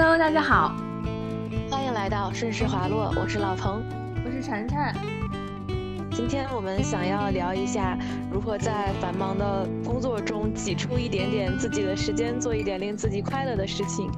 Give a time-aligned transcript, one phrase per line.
[0.00, 0.76] Hello，大家好，
[1.68, 3.82] 欢迎来到顺势滑落，我是老彭，
[4.24, 4.78] 我是晨晨。
[6.12, 7.98] 今天我们想要聊一下
[8.30, 14.08] 如何在繁忙的工作中挤出一点点自己的时间，做一点令自己快乐的事情。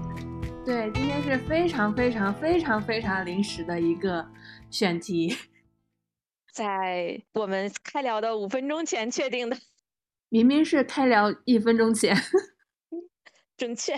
[0.66, 4.28] 对，今天是非常非常非常非常临时的一个
[4.68, 5.34] 选题，
[6.52, 9.56] 在我们开聊的五分钟前确定的，
[10.28, 12.14] 明明是开聊一分钟前，
[13.56, 13.96] 准确。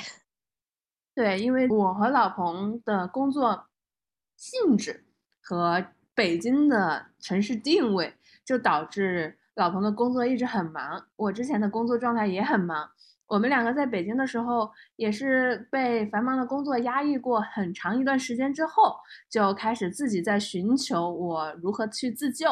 [1.14, 3.66] 对，因为我和老彭的工作
[4.36, 5.04] 性质
[5.42, 12.90] 和北京的城市定位，就导致老彭的工作一直很忙，我之前的工作状态也很忙。
[13.26, 18.96] 我们两个在北京的时候，也是被繁忙的工作压抑过很长一段时间之后，
[19.30, 22.48] 就开始自己在寻求我如何去自救。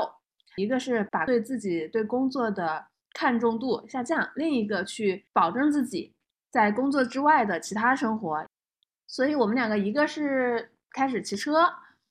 [0.56, 6.14] 一个是把对自己对工作的看重度下降，另一个去保证自己
[6.50, 8.44] 在工作之外的其他生活。
[9.06, 11.68] 所以我们两个一个是开始骑车，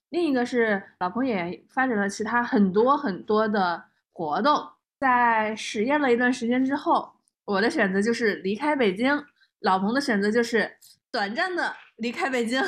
[0.10, 4.70] 另一个是老彭也发展了其他很多很多的活动。
[5.00, 7.10] 在实验了一段时间之后，
[7.46, 9.26] 我的选择就是离开北京，
[9.60, 10.78] 老彭的选择就是
[11.10, 12.62] 短暂的离开北京，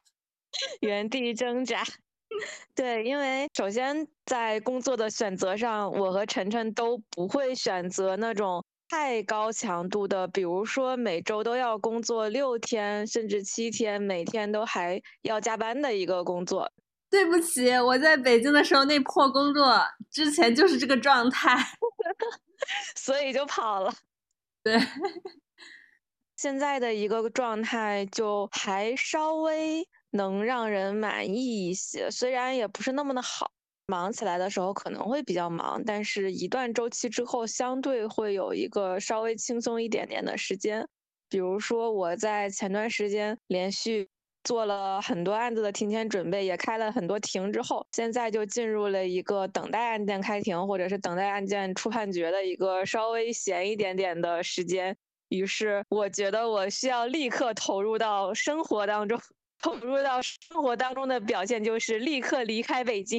[0.80, 1.82] 原地挣扎。
[2.74, 8.64] 对，因为首先在工作的选择上，我和晨晨都不会选择那种。
[8.88, 16.70] 太高强度的，比如说每周都要工作六天甚至七天，每天都还要加班的一个工作。
[17.10, 19.78] 对不起，我在北京的时候那破工作
[20.10, 21.56] 之前就是这个状态，
[22.96, 23.92] 所以就跑了。
[24.62, 24.78] 对，
[26.36, 33.50] 现在的一个状态就还稍微能让人满意一些，虽然也不是那么的好。
[33.88, 40.86] 忙起来的时候可能会比较忙，但是一段周期之后，相对会有一个稍微轻松一点点的时间。
[41.30, 44.06] 比如说，我在前段时间连续
[44.44, 54.94] 做了很多案子的庭前准备，也开了很多庭之后，现在就进入了一个等待案件开庭或者是等待案件出判决的一个稍微闲一点点的时间。
[55.30, 59.18] 于是，我觉得我需要立刻投入到生活当中，
[59.62, 63.18] 投入到生活当中的表现就是立刻离开北京。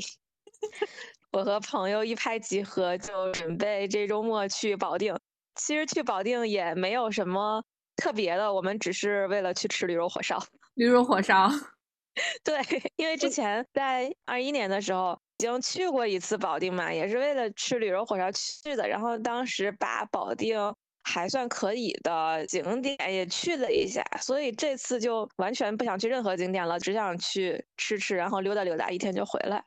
[1.32, 5.16] 我和朋友一拍即合，就准备这周末去保定。
[5.56, 7.64] 其实去保定也没有什么
[7.96, 10.42] 特别的，我们只是为了去吃驴肉火烧。
[10.76, 11.50] 驴肉火烧，
[12.44, 12.60] 对，
[12.96, 18.88] 因为之前在二一年的时候已经去过一次保定嘛，也是为了吃驴肉火烧去的。
[18.88, 20.58] 然后当时把保定
[21.04, 29.64] 还算可以的景点也去了一下，所以这次就完全不想去任何景点了，只想去吃吃，然后溜达溜达，一天就回来。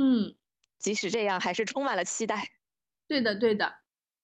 [0.00, 0.34] 嗯，
[0.78, 2.48] 即使这样，还是充满了期待。
[3.06, 3.70] 对的，对的。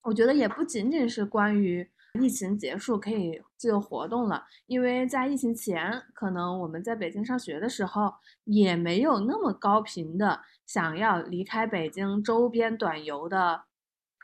[0.05, 13.65] 我觉得也不仅仅是关于疫情结束可以自由活动了，因为在疫情前，可能我们在北京上学的时候，也没有那么高频的想要离开北京周边短游的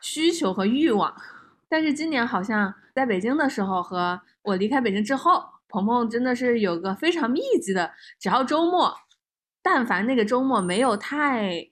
[0.00, 1.14] 需求和欲望。
[1.68, 8.94] 但是今年好像在北京的时候和我离开北京之后，鹏鹏真的是有个非常密集的，只要周末。
[9.62, 11.70] 但凡那个周末没有太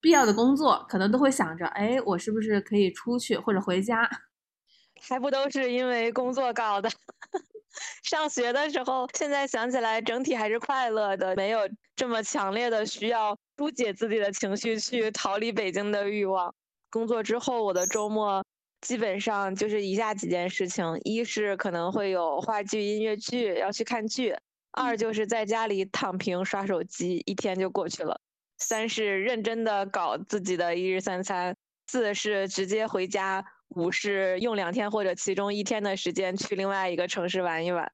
[0.00, 4.08] 必要的工作，可能都会想着，哎，我是不是可以出去或者回家？
[5.00, 6.90] 还不都是因为工作搞的？
[8.04, 11.60] 上学的时候，现在想起来，整体还是快乐的，没有
[11.96, 16.54] 这么强烈的需要疏解自己的情绪去逃离北京的欲望。
[16.90, 18.44] 工作之后，我的周末
[18.80, 24.36] 基本上就是以下几件事情：一是可能会有话剧、音乐剧要去看剧。
[24.74, 28.20] 二就是在家里躺平刷手机，一天就过去了。
[28.58, 31.56] 三是认真的搞自己的一日三餐。
[31.86, 33.44] 四是直接回家。
[33.70, 37.90] 五是用两天或者其中一天的时间去另外一个城市玩一玩。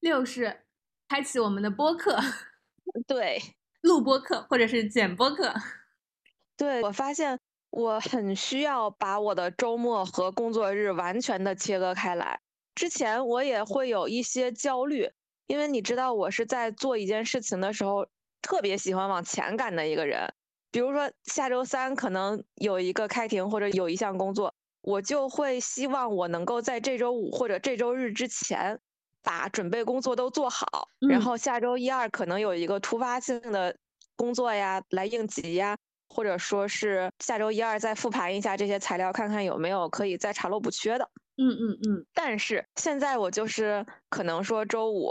[0.00, 0.64] 六是
[1.08, 2.18] 开启我们的播客，
[3.06, 3.40] 对，
[3.82, 5.54] 录播客或者是剪播客。
[6.56, 7.38] 对我发现
[7.70, 12.40] 我很需要把我的周末和工作日完全的切割开来。
[12.74, 15.10] 之前我也会有一些焦虑。
[15.50, 18.06] 因为你知道，我是在做一件事情的时候，
[18.40, 20.32] 特别喜欢往前赶的一个人。
[20.70, 28.78] 比如说下周三可能有一个开庭或者有一项工作，我就会希望我能够在这周五或者这周日之前
[29.24, 30.86] 把准备工作都做好。
[31.08, 33.76] 然后下周一二可能有一个突发性的
[34.14, 35.76] 工作呀，来应急呀，
[36.10, 41.10] 或者说是下周一二再复盘一下这些材料，看看有没有可以再查漏补缺的。
[41.38, 42.06] 嗯嗯嗯。
[42.14, 45.10] 但是现在我就是可能说周五。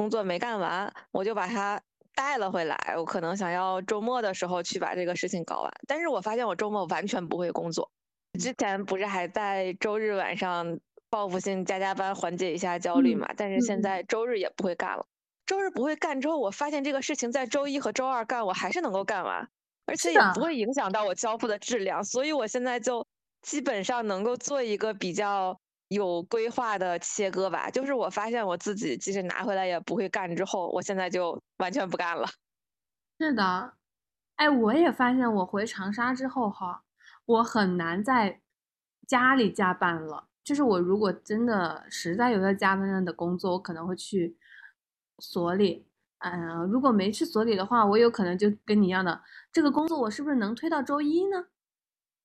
[0.00, 1.78] 工作没干完，我就把它
[2.14, 2.94] 带了回来。
[2.96, 7.90] 我可能想要周末的时候去把这个事情搞完，但是我发现我周末完全不会工作。
[8.38, 10.80] 之前不是还在周日晚上
[11.10, 13.28] 报复性加加班缓解一下焦虑嘛。
[13.36, 15.04] 但是现在周日也不会干了，
[15.44, 19.46] 周日不会干之后，我发现这个事情在周一和周二干，我还是能够干完，
[19.84, 22.02] 而且也不会影响到我交付的质量。
[22.02, 23.06] 所以我现在就
[23.42, 27.68] 基本上能够做一个比较有规划的切割吧。
[27.70, 32.26] 就是我发现我自己即使拿回来也不会干之后，我现在就完全不干了。
[33.18, 33.74] 是的，
[34.36, 36.84] 哎，我也发现我回长沙之后哈，
[37.26, 38.40] 我很难在
[39.06, 40.28] 家里加班了。
[40.42, 44.36] 就是我如果真的实在有要加班的工作，我可能会去
[45.18, 45.86] 所里。
[46.18, 49.22] 嗯，如果没去所里的话，我有可能就跟你一样的，
[49.52, 51.46] 这个工作我是不是能推到周一呢？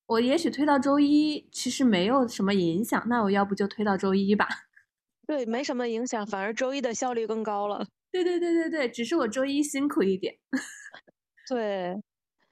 [0.07, 3.03] 我也许推到周一，其实没有什么影响。
[3.07, 4.47] 那我要不就推到周一吧？
[5.27, 7.87] 对，没什么影响，反而周一的效率更高了。
[8.11, 10.35] 对对对对对，只是我周一辛苦一点。
[11.49, 11.95] 对。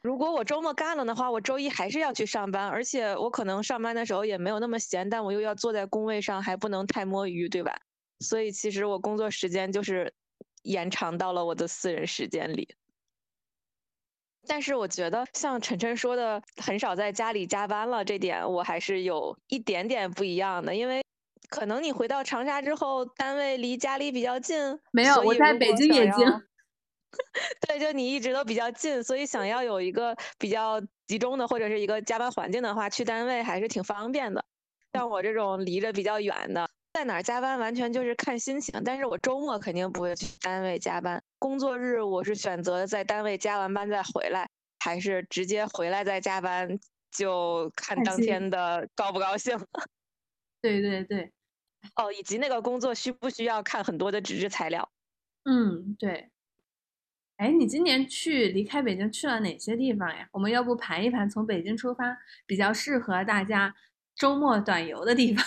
[0.01, 7.73] 如果我周末干了的话，我周一还是要去上班，而且我可能上班的时候也没有那么闲，但我又要坐在工位上，还不能太摸鱼，对吧？
[8.19, 10.13] 所以其实我工作时间就是
[10.63, 12.67] 延长到了我的私人时间里。
[14.47, 21.03] 但是我觉得像晨晨说的，很少在家里加班了，这点我还是有一点点不一样的，因为
[21.49, 24.57] 可能你回到长沙之后，单位离家里比较近。
[24.91, 26.25] 没有，我在北京也近。
[27.67, 34.43] 对，就你一直都比较近，所以想要有一个比较集中的或者是一个加班环境的话，去单位还是挺方便的。
[34.93, 38.79] 像我这种离着比较远的，在哪儿加班完全就是看心情。
[38.85, 44.47] 但是我周末肯定不会去单位加班，工作日我是选择在单位加完班再回来，
[44.79, 46.79] 还是直接回来再加班，
[47.11, 49.57] 就看当天的高不高兴。
[50.61, 51.31] 对对对，
[51.95, 54.87] 哦，以及那个工作需不需要看很多的纸质材料？
[55.45, 56.29] 嗯，对。
[57.37, 60.29] 哎，你今年去离开北京去了哪些地方呀？
[60.31, 62.15] 我们要不盘一盘，从北京出发
[62.45, 63.73] 比较适合大家
[64.15, 65.43] 周末短游的地方。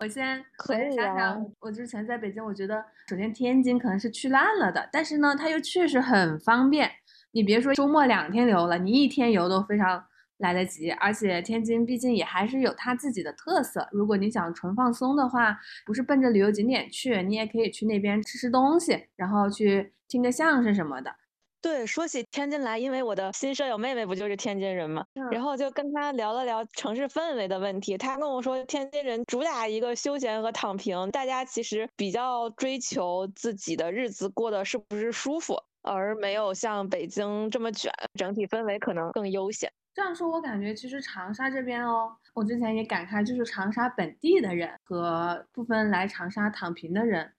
[0.00, 6.90] 我先可以想想，我之前在北京，我觉得首先天津可能是去烂了的，但是呢，它又确实很方便。
[7.32, 10.04] 你别说周末两天游了，你一天游都非常。
[10.40, 13.86] 来得及，而且天津毕竟也还是有它自己的特色。
[13.92, 15.54] 如果你想纯放松的话，
[15.84, 21.14] 不是奔着旅游景点去，你也可以去那边吃吃东西，然后去听个相声什么的。
[21.62, 27.98] 对，说起天津来，因为我的新舍友妹妹不就是天津人嘛，然后就跟她聊了聊城市氛围的问题。
[27.98, 39.70] 她跟我说，天津人主打一个休闲和躺平，大家其实比较追求自己的日子过得是不是舒服，而没有像北京这么卷，整体氛围可能更悠闲。
[39.92, 47.30] 这样说，我感觉其实长沙这边哦，我之前也感慨，就是长沙本地的人和部分来长沙躺平的人，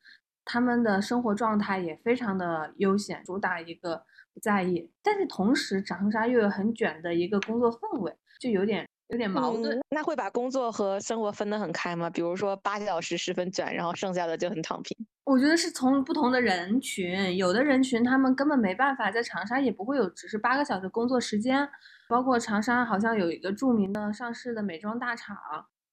[0.46, 4.04] 他们的生活状态也非常的悠闲，主打一个
[4.34, 4.90] 不在意。
[5.04, 9.80] 但是同时，长沙又有很卷的一个工作氛围，就有点有点矛盾。
[9.90, 12.10] 那会把工作和生活分得很开吗？
[12.10, 14.96] 比如说八小时十分卷，然后剩下的就很躺平。
[15.24, 21.70] 我觉得是从不同的人群，有的人群他们根本没办法在长沙，也不会有只是八个小时工作时间。
[22.10, 25.38] 包括长沙好像有一个著名的上市的美妆大厂，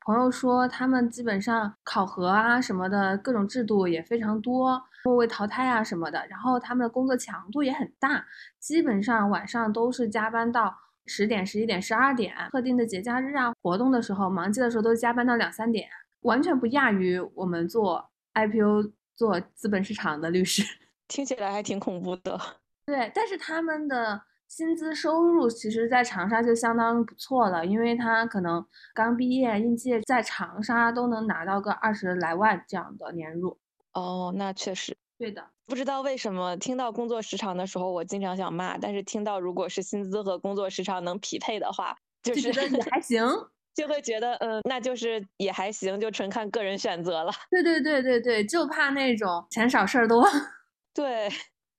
[0.08, 8.24] 朋友说他们基本上考核啊什么的各种制度也非常多，末位淘汰啊什么的，然后他们的工作强度也很大，
[8.58, 10.74] 基本上晚上都是加班到
[11.04, 15.86] 十点、十一点、十二点，特定的节假日啊活动的时候、忙季的时候都加班到两三点，
[16.22, 20.62] 完全不亚于我们做 IPO 做资本市场的律师，
[21.06, 22.40] 听起来还挺恐怖的。
[22.88, 24.22] 对，但是他们的。
[24.48, 28.64] 薪资收入其实，在长沙就相当不错了，因为他可能
[28.94, 33.58] 刚毕业，应届在长沙都能拿到个二十来万这样的年入。
[33.92, 35.44] 哦，那确实，对的。
[35.66, 43.22] 不知道为什么听到工作时长的时候，我经常想骂，但是听到如果是薪资和工作时长能匹配的话，就是也还行，
[43.76, 47.30] 就会觉得嗯，那就是也还行，就纯看个人选择了。
[47.50, 50.26] 对对对对对，就怕那种钱少事儿多。
[50.94, 51.28] 对，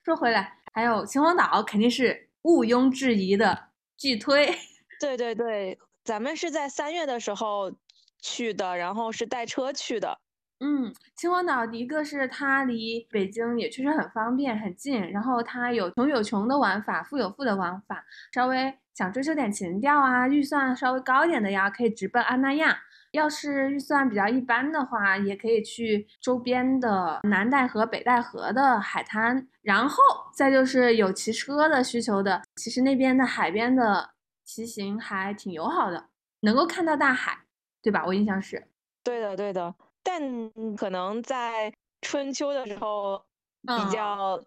[0.05, 2.28] 说回来，还有秦皇岛肯定是。
[2.43, 4.47] 毋庸置疑的巨推，
[4.99, 7.73] 对对对，咱们是在三月的时候
[8.21, 10.19] 去的，然后是带车去的。
[10.61, 18.03] 嗯，秦皇岛一个是它离北京也确实很方便很近，然后它有穷有穷的玩法，富有富的玩法。
[18.33, 22.77] 稍微想追求点情调啊，预算稍微高一点的呀，可以直奔安那亚。
[23.11, 34.11] 要是预算比较一般的话，也可以去周边的南戴河、北戴河的海滩，然后再就是有骑车的需求的，其实那边的海边的
[34.43, 36.09] 骑行还挺友好的，
[36.41, 37.45] 能够看到大海，
[37.81, 38.03] 对吧？
[38.05, 38.67] 我印象是，
[39.03, 39.73] 对的，对的，
[40.03, 43.25] 但可能在春秋的时候
[43.61, 44.39] 比较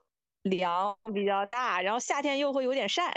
[0.43, 3.15] 凉、比较大，然后夏天又会有点晒。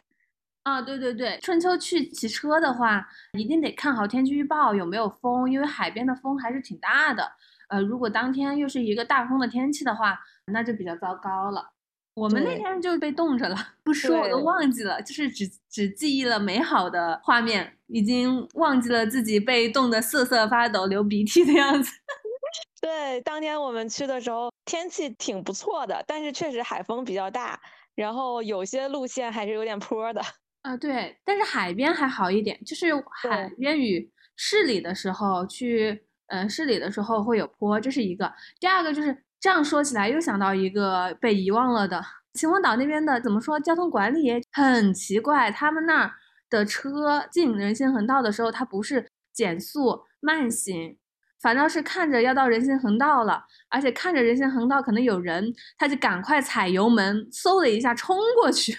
[0.66, 3.08] 啊，对对对，春秋去骑车的话，
[3.38, 7.32] 一定得看好天气预报有没有风，因为海边的风还是挺大的。
[7.70, 10.20] 呃，如果当天又是一个大风的天气的话，
[10.52, 11.72] 那就比较糟糕了。
[12.16, 21.92] 我们那天就被冻着了，不说我都忘记了，就是只只记忆了美好的画面，已经忘记了自己被冻得瑟瑟发抖、流鼻涕的样子。
[22.82, 27.60] 对，当天我们去的时候天气挺不错的，但是确实海风比较大，
[27.94, 30.24] 然后有些路线还是有点坡的。
[30.66, 32.88] 啊，对，但是海边还好一点，就是
[33.22, 38.34] 海边与市里的时候去，嗯，市里的时候会有坡，这是一个。
[38.60, 42.04] 第二个就是这样说起来，又想到一个被遗忘了的
[42.34, 43.60] 秦皇岛那边的，怎么说？
[43.60, 46.12] 交通管理也很奇怪，他们那儿
[46.50, 50.98] 的车进人行横道的时候，它不是减速慢行，
[51.44, 58.76] 反倒是看着要到人行横道了，而且看着人行横道可能有人，他就赶快踩油门，嗖的一下冲过去。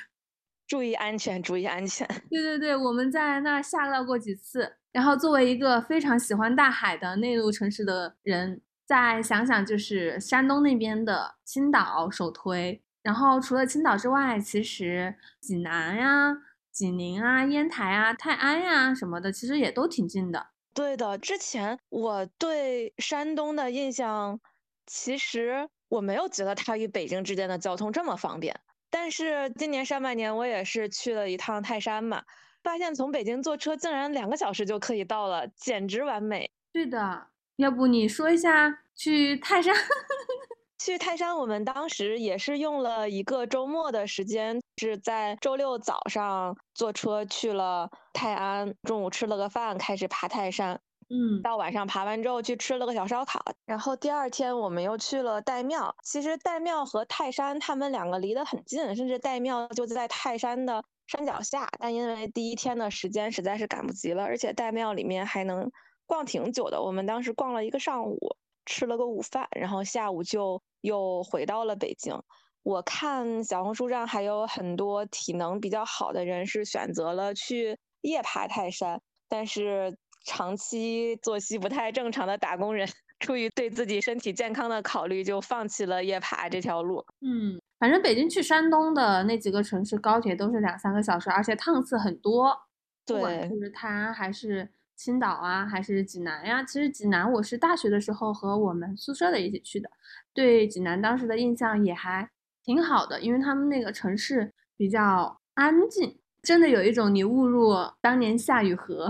[0.67, 2.07] 注意安全，注意安全。
[2.31, 4.77] 对对对，我们在那儿下到过几次。
[4.93, 12.83] 然后作为一个非常喜欢大海的内陆城市的人，再想想就是山东那边的青岛首推。
[13.03, 16.35] 然后除了青岛之外，其实济南呀、
[16.73, 20.47] 济宁啊、烟台啊、泰安呀什么的，其实也都挺近的。
[20.75, 24.41] 对的，之前我对山东的印象，
[24.87, 28.59] 其实我没有觉得它与北京之间的交通这么方便。
[28.99, 32.23] 但是今年上半年我也是去了一趟泰山嘛，
[32.63, 36.51] 发现从北京坐车竟然两个小时就可以到了，简直完美。
[36.73, 37.27] 对的，
[37.57, 39.75] 要不你说一下去泰山？
[40.81, 50.81] 去泰山，我们当时也是用了一个周末的时间，是在周六早上坐车去了泰安，中午吃了个饭，开始爬泰山。
[51.09, 55.95] 嗯，到晚上爬完之后去吃了个小烧烤，然后第二天我们又去了岱庙。
[56.03, 61.69] 其实岱庙和泰山他们两个离得很近，甚至岱庙就在泰山的山脚下。
[61.79, 65.71] 但因为第一天的时间实在是赶不及了，而且岱庙里面还能
[66.07, 66.83] 逛挺久的。
[66.83, 68.19] 我们当时逛了一个上午，
[68.65, 72.21] 吃了个午饭，然后下午就又回到了北京。
[72.65, 79.97] 我看小红书上还有很多体能比较好的人是选择了去夜爬泰山，但是。
[80.27, 82.87] 长期作息不太正常的打工人，
[83.21, 87.03] 出于对自己身体健康的考虑，就放弃了夜爬这条路。
[87.21, 92.55] 嗯，反正北京去山东的那几个城市，高铁都是两三个小时，而且趟次很多。
[93.07, 96.63] 对，就是泰安还是青岛啊，还是济南呀？
[96.65, 99.89] 其实济南我是大学的时候和我们宿舍的一起去的，
[100.35, 102.29] 对济南当时的印象也还
[102.65, 109.09] 挺好的，因为他们那个城市比较安静，真的有一种你误入当年夏雨荷。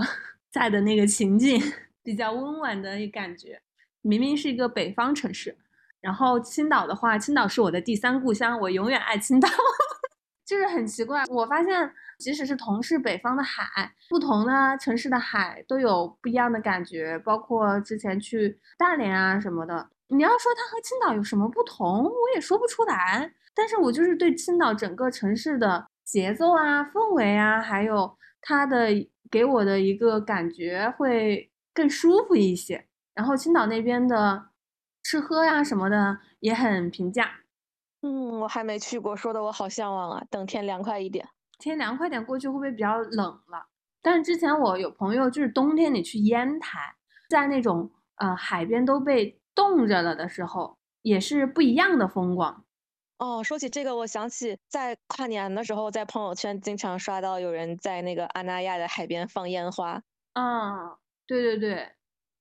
[0.51, 1.61] 在的那个情境
[2.03, 3.61] 比较温婉的感觉，
[4.01, 5.57] 明明是一个北方城市，
[6.01, 9.49] 然后青岛的话，青岛是我的第三故乡，我永远爱青岛。
[10.45, 17.19] 就是很奇怪，我发现即使是同是北方的海，不同的城市的海都有不一样的感觉。
[17.19, 23.33] 包括之前去大连啊什么的，你要说它和青岛有什么不同，我也说不出来。
[23.53, 29.07] 但是我就是对青岛整个城市的节奏啊、氛围啊，还有它的。
[29.29, 34.51] 给我的一个感觉会更舒服一些，然后青岛那边的
[35.03, 37.29] 吃喝呀什么的也很平价。
[38.03, 40.23] 嗯，我还没去过，说的我好向往啊！
[40.29, 41.27] 等天凉快一点，
[41.59, 43.67] 天凉快点过去会不会比较冷了？
[44.01, 46.95] 但是之前我有朋友就是冬天你去烟台，
[47.29, 52.63] 在那种呃海边都被冻着了的时候，也是不一样的风光。
[53.19, 60.01] 哦，说起这个，我想起在跨年的时候，在朋友圈经常刷到有人在那个阿那亚的海边放烟花。
[60.33, 61.91] 啊，对对对，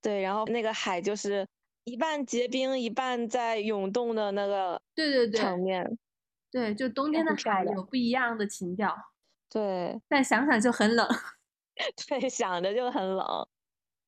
[0.03, 1.47] 对，然后那个海就是
[1.85, 5.99] 一半结冰，一半在涌动的那个，对对对，场面，
[6.51, 8.95] 对，就冬天的海有不一样的情调。
[9.49, 11.09] 对，但想想就很冷。
[12.09, 13.49] 对，想着就很冷。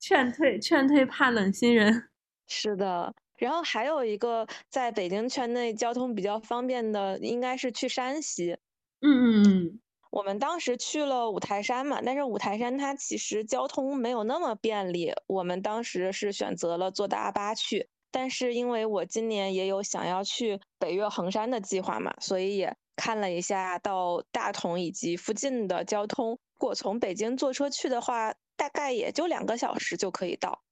[0.00, 2.10] 劝退，劝退怕冷新人。
[2.46, 3.14] 是的。
[3.38, 8.58] 然后还有一个在北京圈内交通比较方便的，应该是去山西。
[9.00, 9.80] 嗯嗯嗯，
[10.10, 15.12] 我们当时去了五台山嘛，但是五台山它其实交通没有那么便利。
[15.28, 26.30] 我们当时是选择了坐大巴去，但是因为我今年也有想要去北岳衡山的计划嘛，所以也看了一下到大同以及附近的交通。
[26.30, 30.64] 如果从北京坐车去的话，大概也就两个小时就可以到。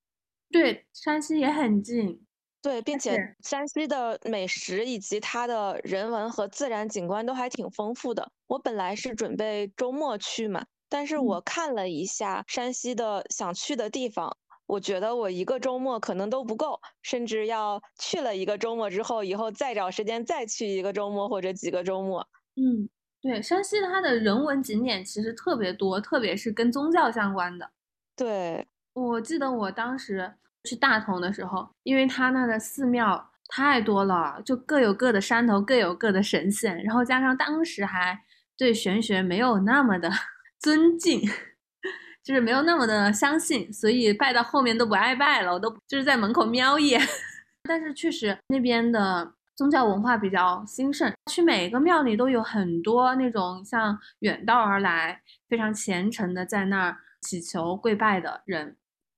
[0.50, 2.25] 对，山西也很近。
[2.66, 8.28] 对，并且山西的美食以及它的人文和自然景观都还挺丰富的。
[8.49, 22.26] 我本来是准备周末去嘛，但是我看了一下山西的想去的地方，我觉得我一个周末可能都不够，甚至要去了一个周末之后，以后再找时间再去一个周末或者几个周末。
[22.56, 22.88] 嗯，
[23.23, 27.70] 对，山西它的人文景点其实特别多，特别是跟宗教相关的。
[28.16, 30.35] 对，我记得我当时
[30.66, 38.20] 去大同的时候，因为它那的寺庙太多了，就各有各的山头，各有各的神仙，然后加上当时还
[38.58, 40.11] 对玄学没有那么的
[40.58, 41.23] 尊敬，
[42.25, 47.00] 就是没有那么的相信，所以拜到后面都不爱拜了，我都就是在门口瞄一眼。
[47.68, 58.76] 但是确实那边的宗教文化比较兴盛，去每个庙里都有很多那种像远道而来、非常虔诚的在那儿祈求跪拜的人。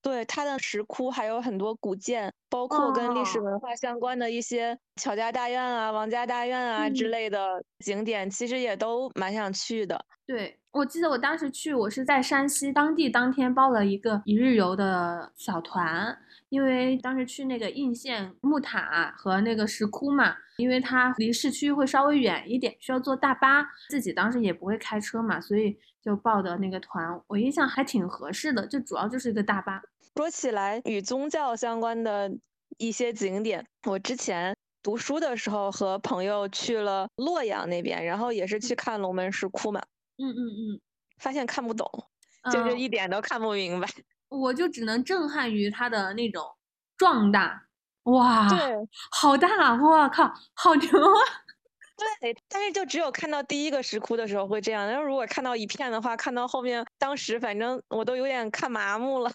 [0.09, 10.03] 对，它的石窟还有很多古建，包括跟历史文化相关的一些乔家大院啊、王家大院啊之类的景点，其实也都蛮想去的。
[10.27, 16.17] 对，我记得我当时去，我是在山西当地当天报了一个一日游的小团，
[16.49, 29.83] 因为当时去那个应县木塔和那个石窟嘛，因为它离市区会稍微远一点，需要坐大巴，自己当时也不会开车嘛，所以就报的那个团，我印象还挺合适的，就主要就是一个大巴。
[30.19, 32.29] 说起来与宗教相关的
[32.77, 39.81] 一些景点，我之前读书的时候和朋友去了洛阳那边，然后也是去看龙门石窟嘛。
[40.17, 40.41] 嗯嗯
[40.75, 40.81] 嗯，
[41.19, 41.89] 发现看不懂，
[42.53, 43.87] 就是一点都看不明白。
[44.29, 46.45] 我就只能震撼于它的那种
[46.97, 47.69] 壮大，
[48.03, 48.59] 哇，对，
[49.13, 51.21] 好大，我靠，好牛啊！
[52.21, 59.31] 对， 但是就只有看到第一个石窟的时候会这样，然后如果看到一片的话，看到后面，当时反正我都有点看麻木了。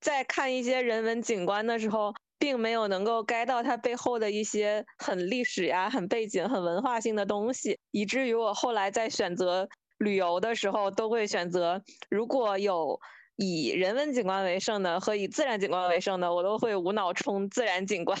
[0.00, 12.98] 在看一些人文景观的时候，并没有能够 get 到它背后的一些很历史呀、很背景、很文化性的东西，以至于我后来在选择旅游的时候，都会选择如果有
[13.36, 18.18] 以人文景观为胜的和以自然景观为胜的，我都会无脑冲自然景观。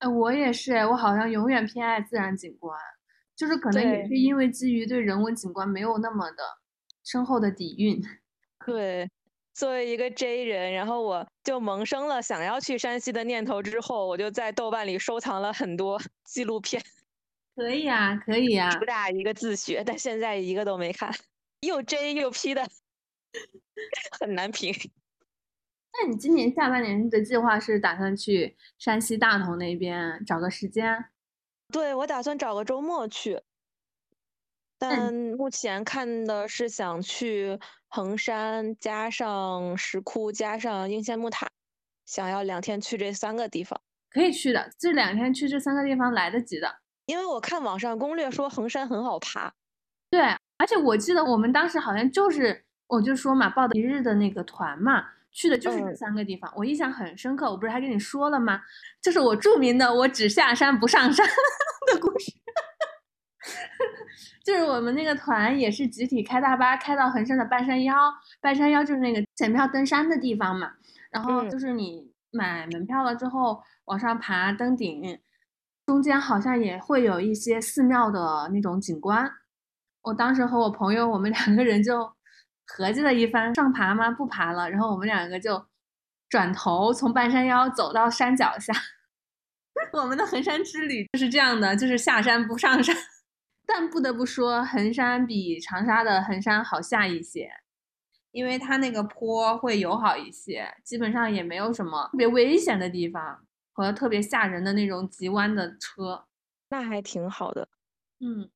[0.00, 2.78] 哎，我也是，我好像永远偏爱自然景观，
[3.36, 6.44] 就是可能也是因为基于对人文景观没有那么的
[7.04, 8.00] 深厚的底蕴。
[8.66, 9.08] 对。
[9.58, 13.60] 作为一个 J 人，然后我就萌生了想要去山西的念头。
[13.60, 16.80] 之后，我就在豆瓣里收藏了很多 纪录片。
[17.56, 21.12] 可以啊，可以啊， 主打一个自学，但现在一个都没看，
[21.62, 22.64] 又 J 又 P 的，
[24.20, 24.72] 很难评。
[25.92, 31.04] 那你今年下半年的计划是打算去山西大同那边找个时间？
[31.72, 33.42] 对，我打算找个周末去。
[34.78, 41.48] 但目前看的是想去衡山，加上石窟，加上应县木塔，
[42.06, 43.80] 想要两天去这三个地方。
[44.10, 46.76] 可以去的，这两天去这三个地方来得及的。
[47.06, 49.52] 因为我看网上攻略说衡山很好爬。
[50.10, 50.20] 对，
[50.58, 57.50] 而且我记得我们当时好像就是，我就说嘛，报的一日的那个团嘛，去的就是这三个地方，我印象很深刻。
[57.50, 58.62] 我不是还跟你说了吗？
[59.02, 61.26] 就是我著名的“我只下山不上山”
[61.92, 62.32] 的故事。
[64.44, 67.94] 就是我们那个团也是集体开大巴开到衡山的半山腰，
[68.40, 70.72] 半山腰就是那个检票登山的地方嘛。
[71.10, 75.18] 然后就是你买门票了之后往上爬登顶，
[75.86, 79.30] 中间好像也会有一些寺庙的那种景观。
[80.02, 82.12] 我当时和我朋友我们两个人就
[82.66, 84.10] 合计了一番，上爬吗？
[84.10, 84.70] 不爬了。
[84.70, 85.66] 然后我们两个就
[86.28, 88.72] 转头从半山腰走到山脚下。
[89.92, 92.96] 我们的衡山之旅就是这样的，就是下山不上山。
[93.70, 97.50] 但不得不说，衡山比长沙的衡山好下一些，
[98.30, 106.24] 因为它那个坡会友好一些，基本上也没有什么特别危险的地方和特别吓人的那种急弯的车，
[106.70, 107.68] 那还挺好的。
[108.20, 108.48] 嗯，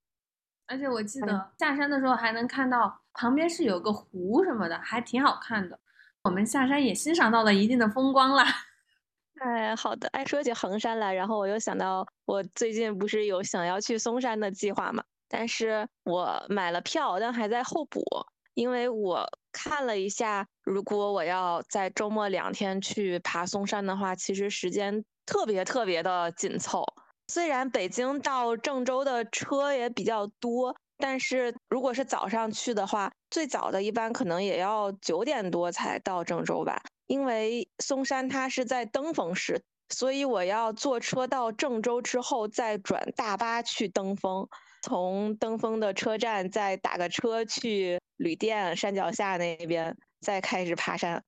[0.67, 5.79] 而且我记得下山的时候还能看到旁边是有个湖什么的，还挺好看的。
[6.23, 8.47] 我们下山也欣赏到了一定的风光啦。
[9.45, 10.09] 哎，好的。
[10.13, 15.03] 哎，说起衡山来，然后我又想到，我最近不是有想要去嵩山的计划嘛？
[15.29, 18.05] 但是我买了票，但还在候补，
[18.55, 26.85] 因为我看了一下，如果我要在周末两天去爬嵩山的话，其实时间特别特别的紧凑。
[27.27, 36.81] 虽然北京到郑州的车也比较多，但是如果是早上去的话，最早的一般可能也要九点多才到郑州吧。
[37.07, 44.49] 因为嵩山它是在登封市，所以我要坐车到郑州之后再转大巴去登封，
[44.83, 51.23] 从登封的车站再打个车去旅店山脚下那边再开始爬山，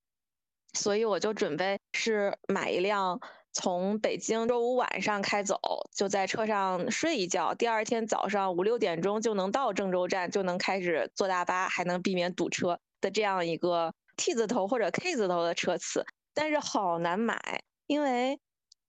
[0.72, 3.20] 所以我就准备是买一辆
[3.52, 5.58] 从北京周五晚上开走，
[5.94, 13.92] 就在车上睡一觉，第二天早上五六点钟就能到郑州站，就能开始坐大巴，还能避免堵车的这样一个。
[14.16, 18.38] T 字头或者 K 字头的车次，但是好难买，因为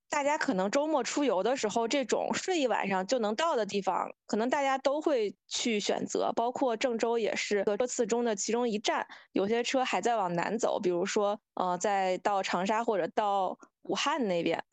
[0.10, 6.32] 大家可能周末出游的时候，这种睡一晚上就能到的地方，可能大家都会去选择。
[6.36, 14.64] 包括郑州也是车次中的其中一站，有些车还在往南走，比如说，呃，在到长沙或者到武汉那边，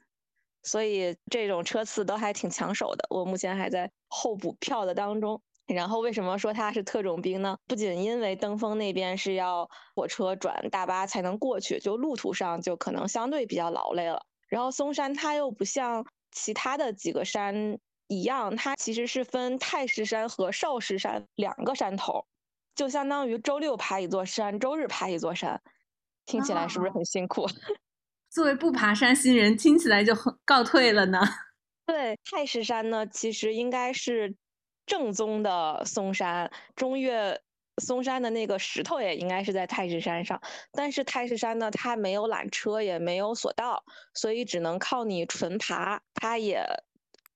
[0.63, 3.07] 所以这种车次都还挺抢手的。
[3.11, 5.43] 我目前还在候补票的当中。
[5.67, 7.57] 然后为什么说它是特种兵呢？
[7.67, 14.27] 不仅因为登封那边是要火车转大巴才能过去，就路途上就可能相对比较劳累了。
[14.49, 22.27] 然后嵩山它又不像其他的几个山一样，它其实是分太师山和少师山两个山头，
[22.75, 25.63] 就相当于周六爬一座山，周日爬一座山，
[26.27, 27.47] 听起来是不是很辛苦？
[28.29, 31.21] 作为不爬山新人，听起来就很告退了呢。
[31.87, 34.35] 对，太师山呢，其实应该是。
[34.87, 37.41] 正宗的嵩山，中岳
[37.79, 40.41] 嵩山的那个石头也应该是在太师山上，
[40.73, 46.65] 但是太师山呢，它没有缆车，也没有索道，所以只能靠你纯爬，它也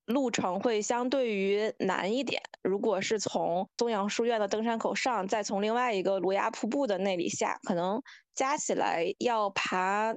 [0.05, 2.41] 路程会相对于难一点。
[2.61, 8.01] 如果是从东阳书院的登山口上，再从另外一个芦芽瀑布的那里下，可能
[8.35, 10.15] 加起来要爬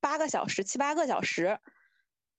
[0.00, 1.58] 八个小时、七八个小时。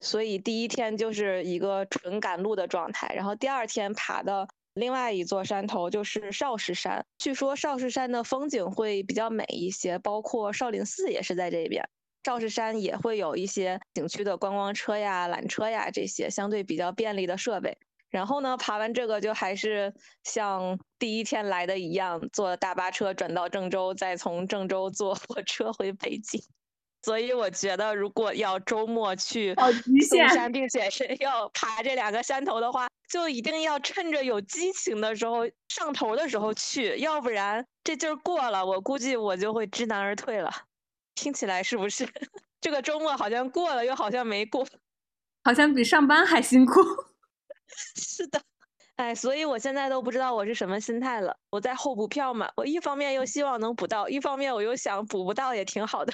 [0.01, 7.05] 所以第一天就是一个纯赶路的状态，然后第二天爬的另外一座山头就是少室山。
[7.17, 11.87] 据说少室山的风景会比较美一些，包括少林寺也是在这边。
[12.23, 17.77] 少室山也会有一些景区的观光车呀、缆车呀这些相对比较便利的设备。
[18.09, 26.41] 然后呢，爬完这个就还是像第一天来的一样，坐大巴车转到郑州，再从郑州坐火车回北京。
[27.03, 29.55] 所以我觉得，如果要周末去
[30.07, 40.51] 嵩山，并且是要爬这两个山头的话，就一定要趁着有激情的时候上头的时候去，要不然这劲儿过了，我估计我就会知难而退了。
[41.15, 42.07] 听起来是不是
[42.61, 44.65] 这个周末好像过了，又好像没过，
[45.43, 46.79] 好像比上班还辛苦？
[47.95, 48.41] 是的，
[48.97, 51.35] 哎，所以我现在都不知道我是什么心态了。
[51.49, 56.13] 我在候补票嘛，我一方面又希望能补到，一方面我又想补不到也挺好的。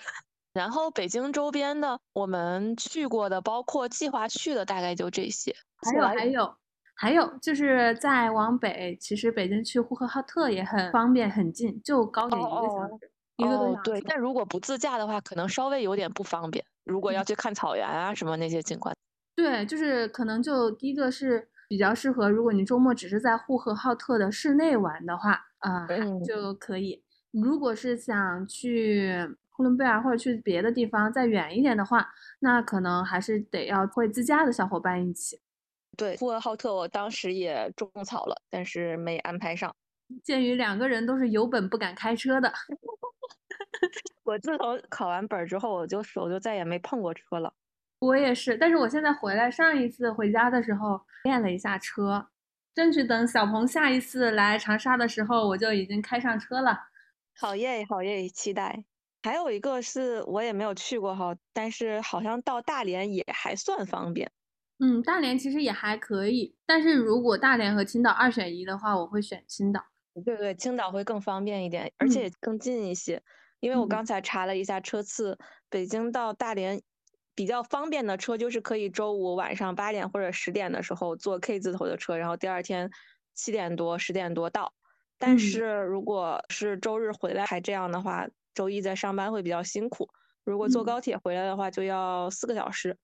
[0.57, 5.55] 然后北京周边的，我们去过的，包括计划去的，大概就这些。
[5.83, 6.55] 还有还有
[6.95, 13.81] 还有，就是再往北，其实北京去呼和浩特也很方便，很近，就高铁一个小时，一个多小时。
[13.83, 16.65] 对，但如果不自驾的话，可能稍微有点不方便。
[16.83, 18.95] 如果要去看草原啊什么那些景观。
[19.35, 25.85] 对，就是可能就第一个是比较适合，如果你周末只是在呼和浩特的市内玩的话，啊，
[26.25, 27.03] 就可以。
[27.31, 29.37] 如果是想去。
[29.57, 32.07] 呼伦贝尔或者去别的地方再远一点的话，
[32.39, 35.41] 那可能还是得要会自驾的小伙伴一起。
[35.97, 39.75] 对，呼和浩特我当时也种草了，但是没安排上。
[40.23, 42.53] 鉴于两个人都是有本不敢开车的，
[44.23, 47.51] 我自从考完本之后，我就手就再也没碰过车了。
[47.99, 52.27] 我也是，但是我现在回来，上一次回家的时候练了一下车，
[52.75, 56.89] 争取等小鹏下一次来长沙的时候，我就已经开上车了。
[57.39, 58.85] 好耶，好耶，期待。
[59.27, 64.31] 还有一个是我也没有去过哈，但是好像到大连也还算方便。
[64.79, 69.83] 嗯，大连其实也还可以，但是如果大连和青岛二选一的话，我会选青岛。
[70.23, 73.21] 对对，青岛会更方便一点，而且更近一些。
[73.59, 75.37] 因为我刚才查了一下车次，
[75.69, 76.81] 北京到大连
[77.35, 82.89] 比较方便的车就是可以周五晚上八点或者十点的时候坐 K 字头的车，然后第二天
[83.33, 84.71] 七点多十点多到。
[85.19, 88.25] 但是如果是周日回来还这样的话。
[88.57, 90.09] 周一在上班会比较辛苦，
[90.43, 92.97] 如果坐高铁回来的话，就要四个小时。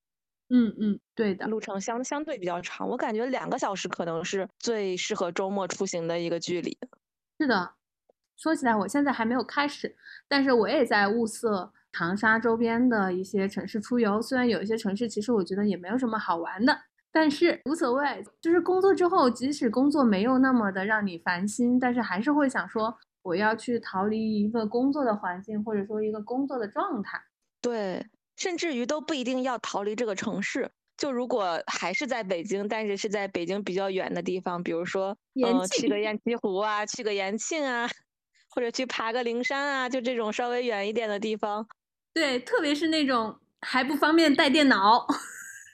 [0.49, 6.75] 嗯嗯，对的，路程相相对比较长，我感觉两个小时可能是最适合周末出行的一个距离。
[7.39, 7.75] 是的，
[8.35, 9.95] 说起来我现在还没有开始，
[10.27, 14.19] 但是我也在物色长沙周边的一些城市出游。
[14.19, 16.75] 虽然有一些城市其实我觉得也没有什么好玩的，
[17.11, 18.23] 但是无所谓。
[18.41, 22.97] 就是工作之后，即使工作没有那么的让你烦心，但是还是会想说。
[23.23, 27.19] 我要去逃离一个工作的环境，或者说一个工作的状态。
[27.61, 28.05] 对，
[28.37, 30.69] 甚至于都不一定要逃离这个城市。
[30.95, 37.89] 就如果还是在北京，但是是在北京比较远的地方，比如说，嗯，去个雁栖湖啊，去个延庆啊，
[38.51, 41.65] 或者去爬个灵山啊，就这种稍微远一点的地方。
[42.13, 45.07] 对，特别是那种还不方便带电脑，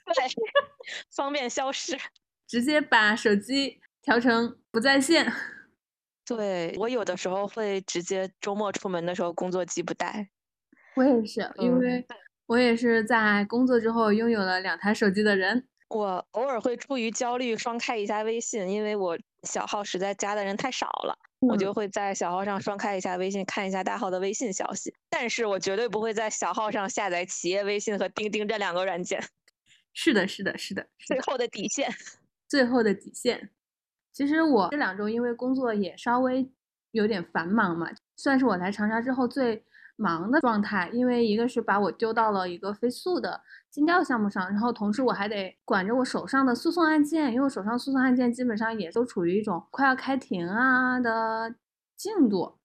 [0.06, 0.24] 对，
[1.14, 1.98] 方便消失，
[2.48, 5.30] 直接把手机调成不在线。
[6.36, 10.28] 对我有的时候会直接周末出门的时候工作机不带，
[10.94, 12.06] 我也是，因为
[12.46, 15.66] 我也是在工作之后拥有了两台手机的人。
[15.88, 24.94] 我偶尔会出于焦虑双开一下微信，因为我小号实在加的人太少了，我就会在小号上双开一下微信，看一下大号的微信消息。
[25.08, 29.20] 但是我绝对不会在小号上下载企业微信和钉钉这两个软件。
[29.92, 31.92] 是的，是的，是的，最后的底线，
[32.48, 33.50] 最后的底线。
[34.20, 36.46] 其实我这两周因为工作也稍微
[36.90, 39.64] 有点繁忙嘛，算是我来长沙之后最
[39.96, 40.90] 忙的状态。
[40.92, 51.54] 因为一个是把我丢到了一个飞速的尽调项目上，然后同时我还得管着我手上的诉讼案件，因为我手上诉讼案件基本上也都处于一种快要开庭啊的
[51.96, 52.58] 进度，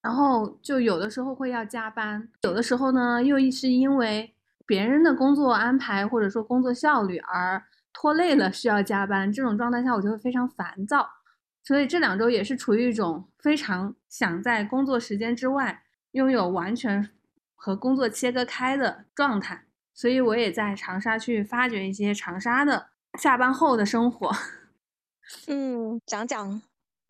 [0.00, 4.32] 然后就有的时候会要加班，有的时候呢又是因为
[4.64, 7.60] 别人的工作安排或者说工作效率而。
[7.92, 11.08] 拖累了需要加班，这种状态下我就会非常烦躁，
[11.62, 17.10] 所以这两周也是处于一种非常想在工作时间之外拥有完全
[17.54, 24.30] 和工作切割开的状态，所以我也在长沙去发掘一些长沙的下班后的生活。
[25.48, 26.62] 嗯，讲讲。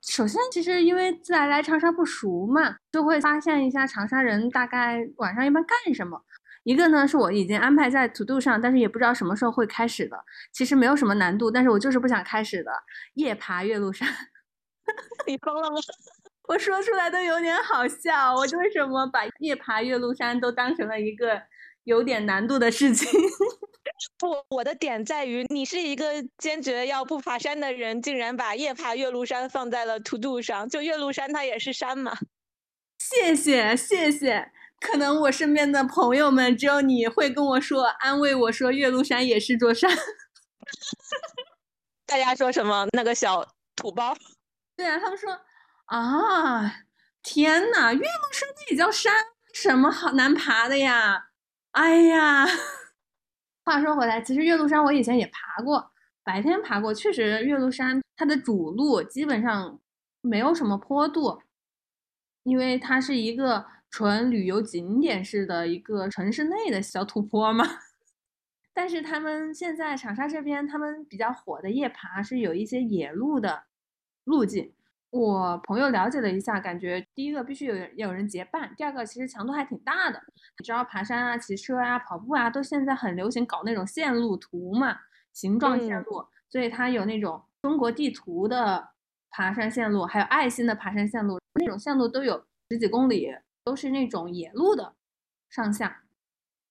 [0.02, 6.24] 首先，其实因为在来长沙不熟嘛，就会发现一下长沙人大概晚上一般干什么。
[6.64, 10.24] 一个呢是我已经安排在 To Do 上，但是也不知道什么时候会开始的。
[10.52, 12.70] 其实没有什么难度，但是我就是不想开始的。
[13.14, 14.08] 夜爬岳麓山，
[15.26, 15.76] 你疯了吗？
[16.48, 18.34] 我说出来都有点好笑。
[18.34, 21.40] 我为什么把夜爬岳麓山都当成了一个
[21.84, 23.08] 有点难度的事情？
[24.18, 26.06] 不，我的点在于你是一个
[26.38, 30.68] 坚决要不爬山的人，竟然把夜爬岳麓山放在了 To Do 上。
[30.68, 32.16] 就岳麓山它也是山嘛。
[32.98, 34.50] 谢谢，谢谢。
[34.80, 39.90] 可能我身边的朋友们只有你会跟我说安慰我说岳麓山也是座山，
[42.06, 44.16] 大家说什么那个小土包？
[44.76, 45.38] 对啊，他们说
[45.84, 46.76] 啊，
[47.22, 49.12] 天呐，岳麓山那也叫山，
[49.52, 51.26] 什么好难爬的呀？
[51.72, 52.46] 哎呀，
[53.64, 55.92] 话说回来，其实岳麓山我以前也爬过，
[56.24, 59.78] 白天爬过，确实岳麓山它的主路基本上
[60.22, 61.42] 没有什么坡度，
[62.44, 63.66] 因为它是一个。
[63.90, 67.64] 纯旅游景点式的一个城市内的小土坡嘛，
[68.72, 73.64] 但是他们现在长沙这边，他们比较火的夜爬是有一些野路的
[74.24, 74.72] 路径。
[75.10, 80.22] 我朋友了解了一下，感觉第一个必须有人有人结伴，第二个其实强度还挺大的。
[80.56, 84.96] 你知道爬山啊、骑车啊、跑步啊，都现在很流行搞那种线路图嘛，
[85.32, 88.90] 形状线路，所以它有那种中国地图的
[89.30, 93.34] 爬山线路，还有爱心的爬山线路，那种线路都有十几公里。
[93.64, 94.94] 都是那种野路的
[95.48, 96.04] 上下，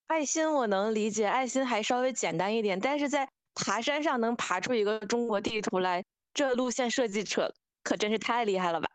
[0.07, 8.87] 爱心我能理解，爱心还稍微简单一点，但是在爬山上能爬出一个中国地图来，这路线设计者可真是太厉害了吧？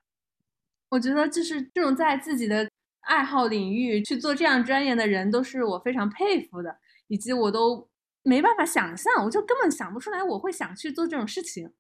[0.91, 2.69] 我觉得就是这种在自己的
[3.01, 6.79] 爱好领域去做这样钻研的人，都是我非常佩服的，
[7.09, 7.89] 以及我都
[8.23, 11.73] 没办法想象，我就根本想不出来我会想去做这种事情。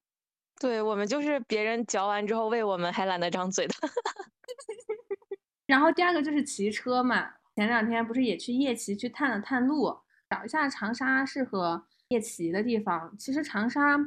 [0.60, 3.74] 对我们就是别人嚼完之后喂我们还懒得张嘴的。
[5.66, 9.98] 然后第二个就是骑车嘛，前两天不是也去夜骑去探了探路，
[10.28, 13.16] 找一下长沙适合夜骑的地方。
[13.18, 13.98] 其实长沙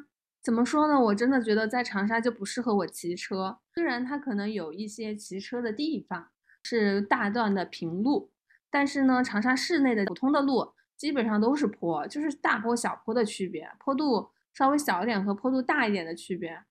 [0.44, 1.00] 怎么说呢？
[1.00, 3.58] 我真的觉得在长沙就不适合我骑车。
[3.74, 6.28] 虽然它可能有一些骑车的地方
[6.64, 8.32] 是大段的平路，
[8.70, 16.64] 但是呢，长沙市内的普通的路基本上都是坡，就是大坡小坡的区别，坡度稍微小一点和坡度大一点的区别。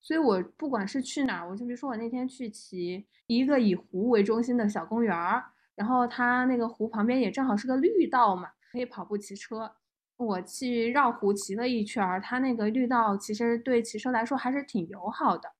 [0.00, 9.74] 所以我不管是去哪儿，我就比如说我那天去骑一个以湖为中心的小公园儿，然后它那个湖旁边也正好是个绿道嘛，可以跑步骑车。
[10.16, 15.52] 我去绕湖骑了一圈，它那个绿道其实对骑车来说还是挺友好的，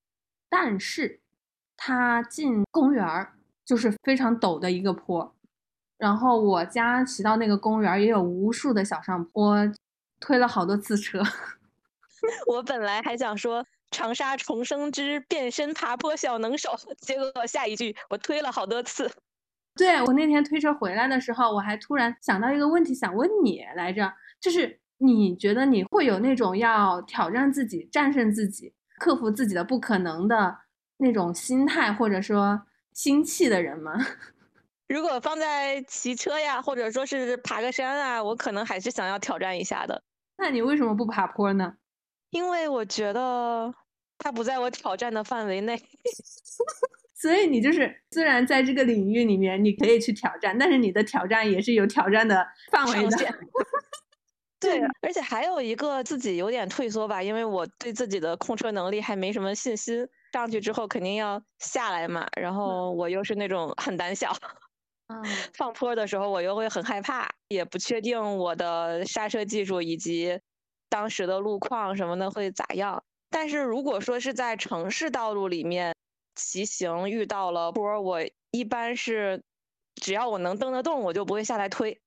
[0.48, 1.20] 但是
[1.76, 5.36] 它进公园儿就是非常陡的一个坡，
[5.98, 9.54] 然后我家骑到那个公园儿也有无数的小上坡，
[10.18, 11.22] 推了好多次车。
[12.48, 13.64] 我本来还想说。
[13.90, 19.10] 长沙重生之变身爬坡小能手， 结果下一句我推了好多次。
[19.76, 30.58] 对我那天推车回来的时候，我还突然想到一个问题想问你来着，就是你觉得你会有那种要挑战自己、战胜自己、克服自己的不可能的
[30.96, 32.60] 那种心态或者说
[32.92, 33.92] 心气的人吗？
[34.88, 40.02] 如果放在骑车呀，或者说是爬个山啊，我可能还是想要挑战一下的。
[40.38, 41.74] 那你为什么不爬坡呢？
[42.30, 43.74] 因为我觉得
[44.18, 45.76] 它不在我挑战的范围内，
[47.14, 53.16] 所以你就是虽然在这个领域里面你可以去挑战，但是你的挑战也是有挑战的范围的。
[54.60, 60.08] 对，而且还有一个自己有点退缩吧，因为我对自己的控车能力还没什么信心。
[60.32, 64.32] 上去之后肯定要下来嘛，然后我又是那种很胆小，
[65.06, 65.22] 嗯，
[65.56, 70.38] 放坡的时候我又会很害怕，也不确定我的刹车技术以及。
[70.88, 73.02] 当时的路况什么的会咋样？
[73.30, 75.94] 但是如果说是在城市道路里面
[76.34, 78.20] 骑行遇到了坡，我
[78.50, 79.42] 一般是
[79.96, 82.00] 只要我能蹬得动，我就不会下来推。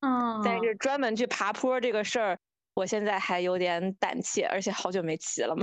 [0.00, 0.40] 嗯。
[0.44, 2.38] 但是专门去爬坡这个事儿，
[2.74, 5.62] 我现在还有点胆怯，而且好久没骑了嘛，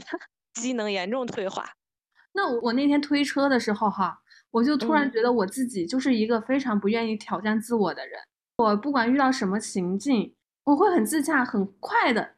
[0.53, 1.73] 机能严重退化。
[2.33, 4.19] 那我我那天推车的时候哈，
[4.51, 8.19] 我就突然嗯觉得我自己就是一个非常不愿意挑战自我的人。
[8.57, 12.35] 我不管遇到什么情境，我会很自洽、很快的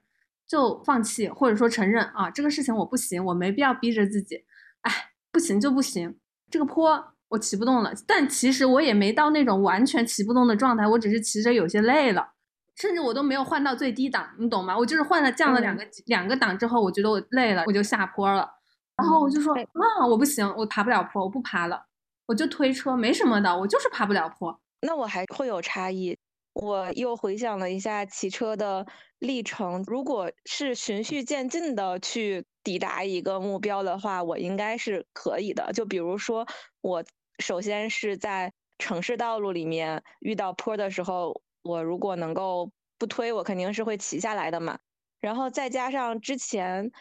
[0.51, 4.35] 就放弃，或者说承认啊，这个事情我不行，我没必要逼着自己。
[4.81, 4.91] 哎，
[5.31, 7.93] 不行就不行，这个坡我骑不动了。
[8.05, 12.33] 但其实我也没到那种完全骑不动的状态，我只是骑着有些累了。
[12.75, 14.77] 甚至我都没有换到最低档，你懂吗？
[14.77, 18.49] 我就是换了降了两个、两个档之后，我觉得我累了，我就下坡了。
[18.97, 21.85] 然后我就说对啊，我不行，我爬不了坡，我不爬了，
[22.25, 24.59] 我就推车，没什么的，我就是爬不了坡。
[24.81, 26.17] 那我还会有差异。
[26.53, 28.85] 我又回想了一下骑车的
[29.19, 35.71] 历程，如果是循序渐进的去抵达一个目标的话，我应该是可以的。
[35.73, 36.45] 就比如说，
[36.81, 37.03] 我
[37.39, 44.79] 首先是在城市道路里面遇到坡的时候，我如果能够不推，我肯定是会骑下来的嘛。
[45.19, 46.91] 然后再加上之前，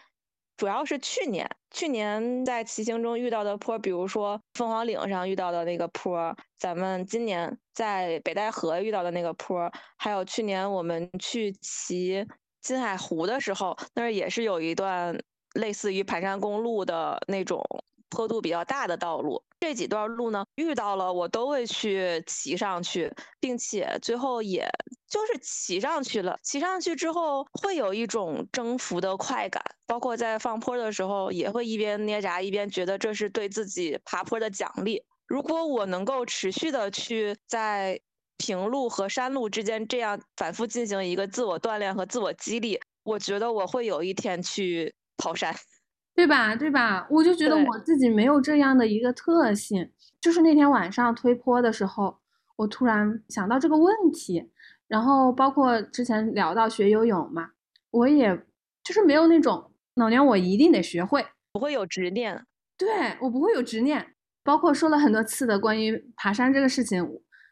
[0.60, 12.26] 主要是去年，去年在骑行中遇到的坡，比如说凤凰岭上遇到的那个坡，咱们今年在北戴河遇到的那个坡，还有去年我们去骑
[12.60, 15.18] 金海湖的时候，那儿也是有一段
[15.54, 17.64] 类似于盘山公路的那种
[18.10, 19.42] 坡度比较大的道路。
[19.60, 24.68] 这几段路呢，遇到了我都会去骑上去，并且最后也
[25.10, 26.38] 就是骑上去了。
[26.42, 35.02] 骑上去之后会有一种征服的快感，包括在放坡的时候也会一边捏闸一边觉得这是对自己爬坡的奖励。
[35.26, 38.00] 如果我能够持续的去在
[38.38, 45.54] 平路和山路之间这样反复进行一个自我锻炼和自我激励，我觉得我会有一天去跑山。
[46.14, 46.54] 对吧？
[46.56, 47.06] 对吧？
[47.10, 49.90] 我就觉得我自己没有这样的一个特性。
[50.20, 52.18] 就是那天晚上推坡的时候，
[52.56, 54.50] 我突然想到这个问题，
[54.90, 57.50] 然后包括之前聊到学游泳嘛，
[57.92, 58.37] 我也
[58.83, 62.44] 就是没有那种老娘我一定得学会，不会有执念。
[62.76, 64.14] 对我不会有执念。
[64.42, 67.07] 包括说了很多次的关于爬山这个事情，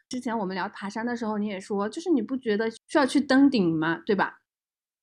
[0.09, 4.01] 之前我们聊爬山的时候，你也说，就是你不觉得需要去登顶吗？
[4.05, 4.39] 对吧？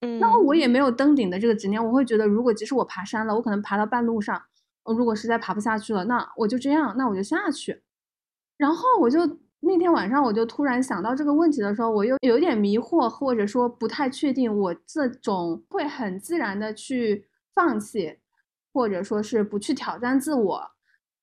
[0.01, 4.42] 嗯，然后我也没有登顶的这个执念，我会觉得，如果即使我爬山了，我可能爬到半路上，
[4.83, 7.83] 我如果实在爬不下去了，那我就这样，那我就下去。
[8.59, 18.18] 然后我就那天晚上，我就突然想到这个问题的时候，我又有点迷惑，或者说不太确定，我这种会很自然的去放弃，
[18.72, 20.70] 或者说是不去挑战自我，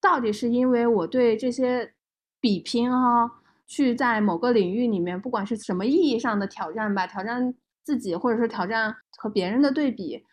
[0.02, 1.94] 到底是因为我对这些
[2.42, 3.32] 比拼哈、
[3.66, 7.54] 去在某个领域里面，不管是什么意义上的挑战吧，挑战
[7.84, 10.24] 自己，或者说挑战和别人的对比，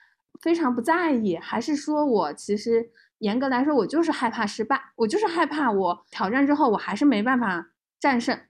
[0.40, 7.69] 非常不在意，还是说我其实严格来说，我就是害怕失败，我就是害怕我挑战之后我还是没办法
[8.00, 8.40] 战胜，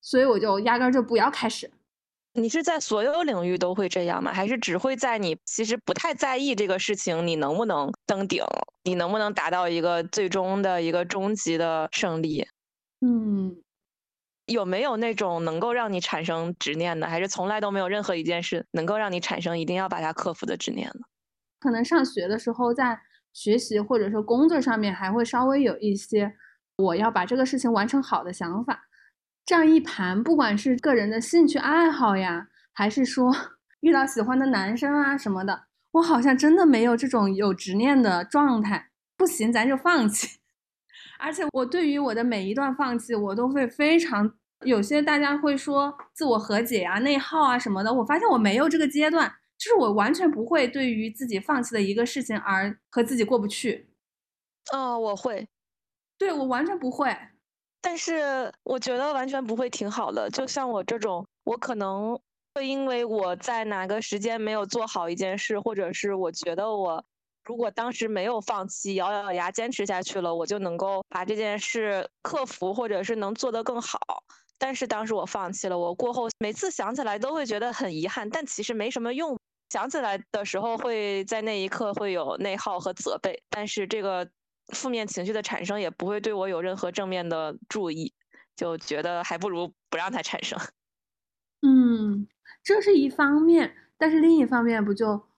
[0.00, 1.70] 所以我就压根儿就不要开始。
[2.34, 4.32] 你是在所有领域都会这样吗？
[4.32, 8.44] 还是只会在你其实不太在意这个事情，你能不能登顶，
[8.84, 12.46] 你能不能达到一个最终的一个终极的胜利？
[13.00, 13.60] 嗯，
[14.46, 17.08] 有没有那种能够让你产生执念的？
[17.08, 21.00] 还是从来都没有任何一件事能够让你产生一定要把它克服的执念呢？
[21.58, 23.00] 可能上学的时候在
[23.32, 26.32] 学习或者说工作上面还会稍微有一些
[26.78, 28.88] 我要把这个事情完成好的想法。
[29.44, 33.34] 这样一盘，不管是个人的兴趣爱好呀，还是说
[33.80, 38.90] 遇到喜欢的男生啊什么的，我好像真的没有这种有执念的状态。
[39.16, 40.38] 不行，咱就放弃。
[41.18, 44.32] 而且我对于我的每一段放弃，我都会非常
[44.64, 53.88] 有些大家会说自我和解啊、内耗啊什么的，我发现我没有这个阶段，就是我完全不会对于自己放弃的一个事情而和自己过不去。
[54.72, 55.48] 哦，我会，
[56.18, 57.16] 对我完全不会。
[57.80, 60.28] 但是我觉得完全不会挺好的。
[60.30, 62.20] 就像我这种，我可能
[62.54, 67.04] 会因为我在哪个时间没有做好一件事，或者是我觉得我
[67.44, 73.98] 如果当时没有放弃，咬咬牙坚持下去了，我就能够把这件事克服，或者是能做得更好。
[74.58, 79.38] 但是当时我放弃了，我过后每次想起来都会觉得很遗憾，但其实没什么用。
[79.70, 84.28] 想起来的时候会在那一刻会有内耗和责备，但是这个
[84.74, 88.12] 负面情绪的产生也不会对我有任何正面的注意，
[88.56, 90.58] 就觉得还不如不让它产生。
[91.62, 92.28] 嗯，
[92.62, 95.28] 这是一方面，但是另一方面不就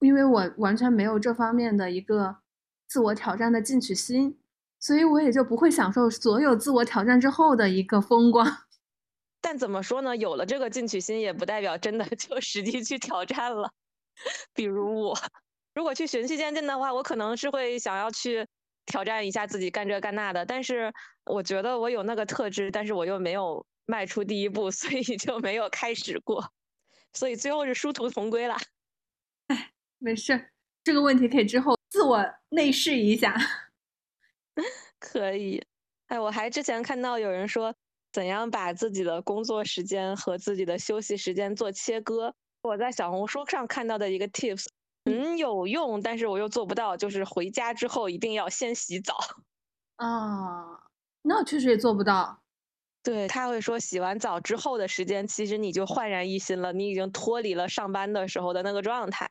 [0.00, 2.36] 因为我完全没有这方面的一个
[2.86, 4.38] 自我挑战的进取心，
[4.78, 8.46] 所以我也就不会享受所有自我挑战之后的一个风光。
[9.40, 10.16] 但怎么说呢？
[10.16, 13.70] 有了这个进取心，也不代表真的 就实际去挑战了。
[14.54, 15.18] 比如我，
[15.74, 18.46] 如果去循序渐进的话，我可能是会想要去
[18.86, 20.44] 挑战一下自己干这干那的。
[20.44, 20.92] 但是
[21.24, 26.52] 我觉得我有那个特质，但是我又没有迈出第一步， 所以就没有开始过。
[27.12, 28.56] 所以最后是殊途同归了。
[29.48, 30.50] 哎，没事，
[30.82, 33.36] 这个问题可以之后自我内视一下。
[34.98, 35.62] 可以。
[36.08, 37.74] 哎，我还之前看到有人说，
[38.12, 42.34] 怎样把自己的工作时间和自己的休息时间做切割。
[42.62, 44.66] 我在小红书上看到的一个 tips，
[45.04, 49.16] 很有用，但是我又做不到，就是回家之后一定要先洗澡。
[49.96, 50.78] 啊，
[51.22, 52.40] 那我确实也做不到。
[53.02, 59.28] 对他会说，洗完澡之后的时间，其实你就焕然一新了，你已经脱离了上班的时候的那个状态，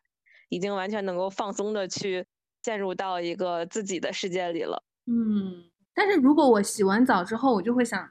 [0.49, 2.25] 已经完全能够放松的去
[2.63, 4.83] 陷入到一个自己的世界里了。
[5.05, 8.09] 嗯，但是如果我洗完澡之后，我就会想，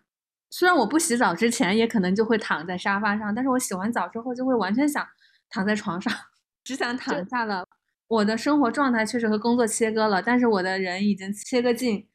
[0.49, 5.07] 虽然我不洗澡之前也可能就会躺在沙发上，但是我洗完澡之后就会完全想
[5.51, 6.11] 躺在床上，
[6.65, 7.67] 只想躺下了。
[8.09, 12.09] 我的生活状态确实和工作切割了，但是我的人已经切割进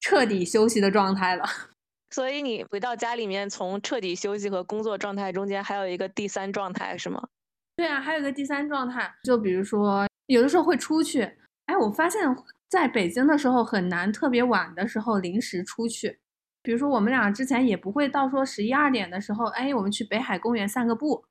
[0.00, 1.44] 彻底休息的状态了。
[2.10, 7.28] 所以你回到家里面，从彻底休息和工作状态中间还有一个第三状态是吗？
[7.76, 11.22] 对啊，还有一个第三状态，就比如说有的时候会出去。
[11.66, 12.22] 哎，我发现
[12.70, 16.20] 在北京的时候很难特别晚的时候临时出去。
[16.62, 21.24] 比如说我们俩之前也不会到说十一二点的时候，哎，我们去北海公园散个步。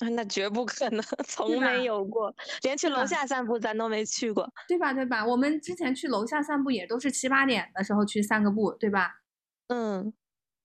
[0.00, 4.92] 啊，那绝不可能， 从没有过，连去楼下散步咱都没去过，对吧？
[4.92, 5.24] 对吧？
[5.24, 9.20] 我们之前去楼下散步也都是七八点的时候去散个步，对吧？
[9.68, 10.12] 嗯，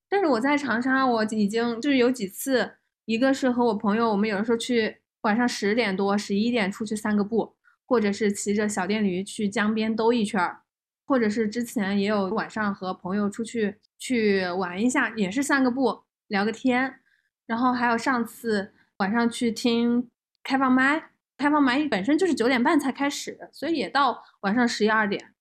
[0.08, 7.54] 但是我在长沙，我已经就是有几次，一个是和我朋友，我们有的时候去晚上十点多、十一点出去散个步，
[7.86, 10.62] 或者是骑着小电驴去江边兜一圈儿，
[11.06, 17.00] 或者是之前也有晚上和朋友出去去玩一下，也是散个步、聊个天，
[17.46, 20.10] 然后还有上次晚上去听
[20.42, 25.34] 开放麦，开放麦本身就是九点半才开始，所以也到晚上十一二点。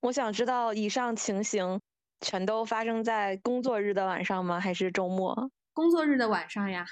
[0.00, 1.80] 我想知道以上情形。
[2.20, 4.58] 全都发生在工作日的晚上吗？
[4.58, 5.52] 还是周末？
[5.72, 6.84] 工作日的晚上呀，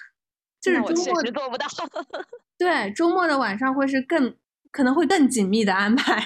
[0.61, 1.67] 就是周末做不到。
[2.57, 4.37] 对，周末的晚上会是更
[4.71, 6.25] 可能会更紧密的安排。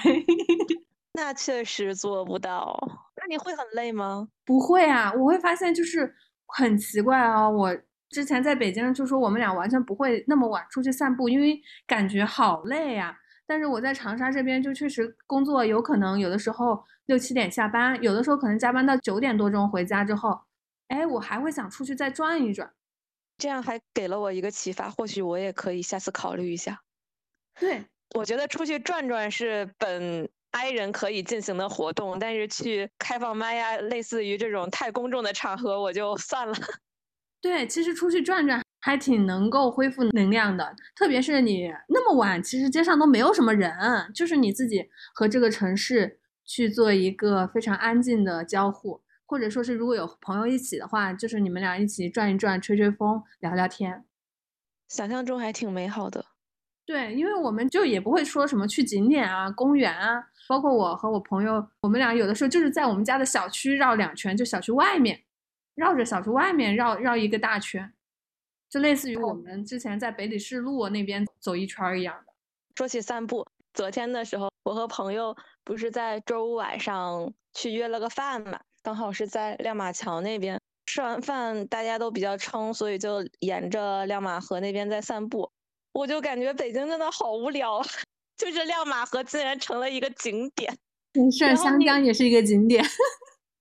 [1.17, 2.79] 那确实做不到。
[3.15, 4.27] 那你会很累吗？
[4.45, 6.15] 不会啊，我会发现就是
[6.45, 7.49] 很奇怪啊。
[7.49, 7.75] 我
[8.11, 13.17] 之前在北京就说我们俩完全不会那么晚出去散步，因为感觉好累呀。
[13.47, 20.39] 但是我在长沙这边就确实工作有可能有的时候六七点下班，有的时候可能加班到九点多钟回家之后，
[20.87, 22.71] 哎，我还会想出去再转一转，
[23.37, 26.81] 这样还给了我一个启发，或许我也可以下次考虑一下。
[27.59, 27.85] 对，
[28.15, 36.53] 我觉得出去转转是本 I 人可以进行的活动，但是去开放麦呀，类似于这种太公众的场合，我就算了。
[37.41, 38.61] 对，其实出去转转。
[38.83, 43.71] 还挺能够恢复能量的，特别是你那么晚，其实街上都没有什么人，
[44.11, 44.83] 就是你自己
[45.13, 54.03] 和这个城市去做一个非常安静的交互，或者说是如果有朋友一起的话，就是你们俩一起转一转、吹吹风、聊聊天，
[54.87, 56.25] 想象中还挺美好的。
[56.83, 65.21] 对，因为我们就也不会说什么去景点啊、公园啊，包括我和我朋友，我们俩有的时候就是在我们家的小区绕两圈，就小区外面
[65.81, 67.91] 绕着小区外面绕绕一个大圈。
[68.69, 72.31] 就类似于我们之前在北礼士路那边走一圈一样的。
[72.77, 80.57] 说起散步，昨天的时候，我和朋友不是在周五晚上去约了个饭嘛，刚好是在亮马桥那边。
[80.85, 85.51] 吃完饭大家都比较撑，所以就沿着亮马河那边在散步。
[85.93, 87.85] 我就感觉北京真的好无聊啊，
[88.37, 90.77] 就是亮马河竟然成了一个景点。
[91.13, 92.81] 没事，湘江也是一个景点，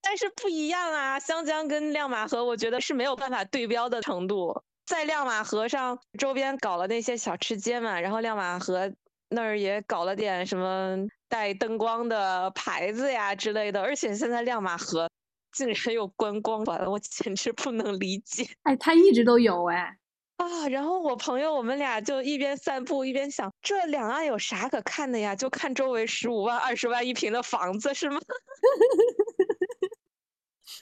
[0.02, 4.62] 但是不一样啊，湘江跟亮马河，我觉得是没有办法对标的程度。
[4.86, 8.92] 在亮马河上周边搞了那些小吃街嘛，然后亮马河
[9.28, 10.96] 那儿也搞了点什么
[11.28, 15.08] 带灯光的牌子呀之类的，而且现在亮马河
[15.52, 18.44] 竟然有观光团，我简直不能理解。
[18.64, 19.96] 哎，它一直都有哎
[20.38, 20.68] 啊！
[20.68, 25.36] 然后我朋友我们俩就一边散步一边想，这两岸有啥可看的呀？
[25.36, 28.18] 就看周围十五万、二十万一平的房子是吗？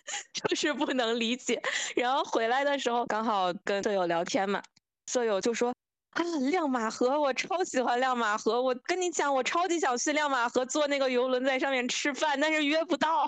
[0.32, 1.60] 就是不能理解，
[1.96, 4.62] 然后回来的时候刚好跟舍友聊天嘛，
[5.06, 5.72] 舍友就说
[6.10, 13.26] 啊，亮马河，我超喜欢亮马河，我跟你讲，我超级想去亮马河坐那个游轮在上面吃饭，但是约不到，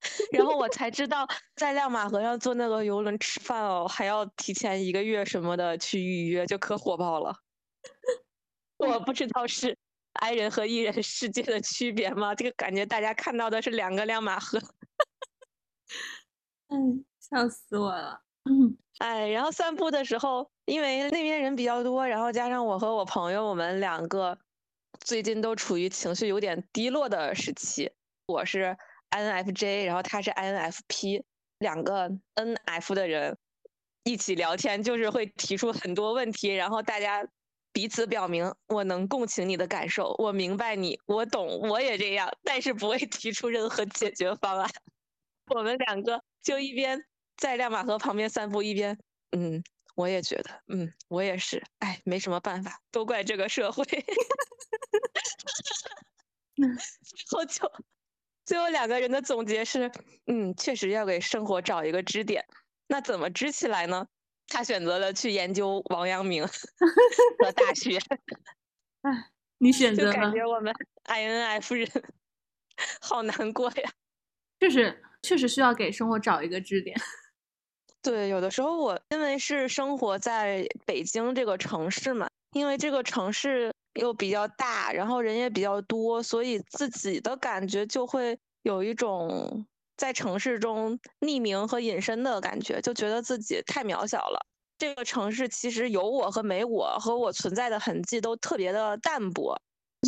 [0.30, 1.26] 然后我才知道
[1.56, 7.34] 在亮马河上坐那个游轮吃饭哦，还要提前一个月什么的去预约，就可火爆了。
[8.76, 9.76] 我不知道是
[10.12, 12.34] I 人和 E 人世界的区别吗？
[12.34, 14.60] 这个感觉大家看到的是两个亮马河。
[16.68, 18.20] 嗯，笑死我了。
[18.44, 24.38] 嗯，哎，然后散步的时候，因为那边人比较多，然后加上我和我朋友，我们两个
[25.00, 27.90] 最近都处于情绪有点低落的时期。
[28.26, 28.76] 我是
[29.10, 31.22] INFJ，然后他是 INFP，
[31.58, 33.36] 两个 NF 的人
[34.04, 37.26] 一起聊天，就是会提出很多问题，然后大家
[37.72, 44.70] 彼此表明我能共情你的感受，我明白你，我懂，我也这样，但是不会提出任何解决方案。
[45.50, 47.04] 我们两个就一边
[47.36, 48.98] 在亮马河旁边散步，一边
[49.32, 49.62] 嗯，
[49.94, 53.84] 我也觉得，嗯，我也是，哎，没什么办法，都怪这个社会。
[56.56, 56.66] 最
[57.30, 57.70] 后就
[58.44, 59.90] 最后两个人的总结是，
[60.26, 62.44] 嗯，确实要给生活找一个支点。
[62.88, 64.06] 那怎么支起来呢？
[64.50, 67.98] 他选择了去研究王阳明和大学。
[69.02, 70.74] 哎，你选择就感觉我们
[71.04, 71.86] INF 人
[73.02, 73.92] 好难过呀。
[74.58, 76.96] 确实，确实需要给生活找一个支点。
[78.02, 89.66] 对，有的时候我因为是生活在北京这个城市嘛，因为这个城市又比较大，然后人也比较多，所以自己的感觉就会有一种。
[89.98, 94.38] 在城市中匿名和隐身的感觉，就觉得自己太渺小了。
[94.78, 99.60] 这个城市其实有我和没我，和我存在的痕迹都特别的淡薄。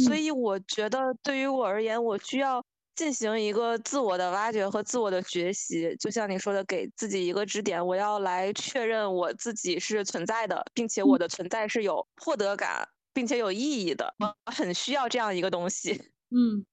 [0.06, 2.64] 所以我觉得，对于我而言，我需要
[3.00, 5.96] 进行一个自我的挖掘和自我的学习。
[5.98, 14.14] 就像你说的，给自己一个支点，我要来确认我自己是存在的，并且我的存在是有获得感，并且有意义的。
[14.18, 15.92] 我很需要这样一个东西。
[16.28, 16.66] 嗯。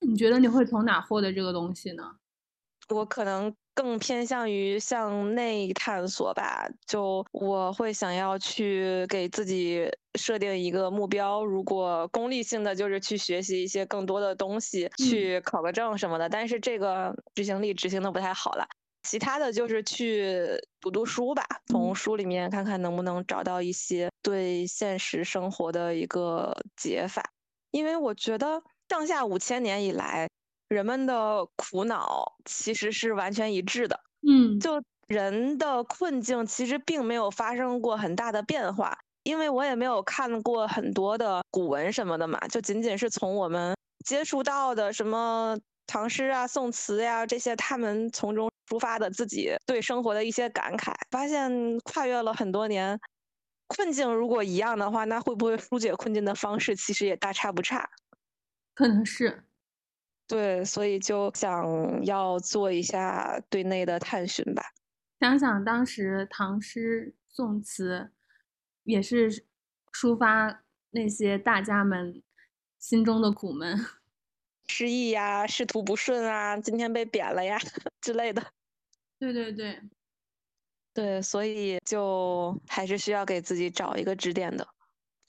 [0.00, 2.04] 那你觉得你会从哪获得这个东西呢？
[2.88, 6.68] 我可能更偏向于向内探索吧。
[6.86, 16.28] 就我会想要去给自己设定一个目标，如果功利性的就是去学习一些更多的东西，去考个证什么的。
[16.28, 18.66] 但是这个执行力执行的不太好了。
[19.02, 20.46] 其他的就是去
[20.80, 27.22] 读读书吧，从书里面看看能不能找到一些对现实生活的一个解法，
[27.70, 28.62] 因为我觉得。
[28.90, 30.28] 上下五千年以来，
[30.68, 33.98] 人们的苦恼其实是完全一致的。
[34.28, 52.98] 嗯，就人的困境其实并没有发生过很大的变化，因为我也没有看过很多的古文什么的嘛，就仅仅是从我们接触到的什么唐诗啊、宋词呀这些，他们从中抒发的自己对生活的一些感慨，发现跨越了很多年，
[53.66, 57.88] 困境如果一样的话，那会不会疏解困境的方式其实也大差不差？
[58.74, 59.44] 可能是，
[60.26, 64.62] 对，所以就想要做一下对内的探寻吧。
[65.20, 68.10] 想想当时唐诗宋词，
[68.84, 69.44] 也是
[69.92, 72.22] 抒发那些大家们
[72.78, 73.76] 心中的苦闷，
[74.68, 77.58] 失意呀，仕途不顺啊，今天被贬了呀
[78.00, 78.44] 之类的。
[79.18, 79.80] 对对对，
[80.94, 84.66] 对，所以就还是需要给自己找一个支点的。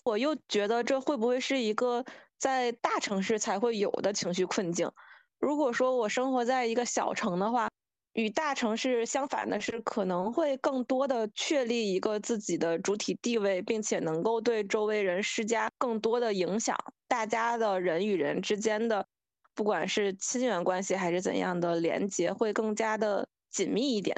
[0.03, 2.05] 我又觉得这会不会是一个？
[2.37, 4.91] 在大城市才会有的情绪困境。
[5.39, 7.69] 如果说我生活在一个小城的话，
[8.15, 16.77] 与大城市相反的是，可能会更多的确立一个自己的主体地位，并且能够对周围人施加更多的影响。
[17.09, 19.05] 大家的人与人之间的，
[19.53, 24.15] 不管是亲缘关系还是怎样的连接，会更加的紧密一点。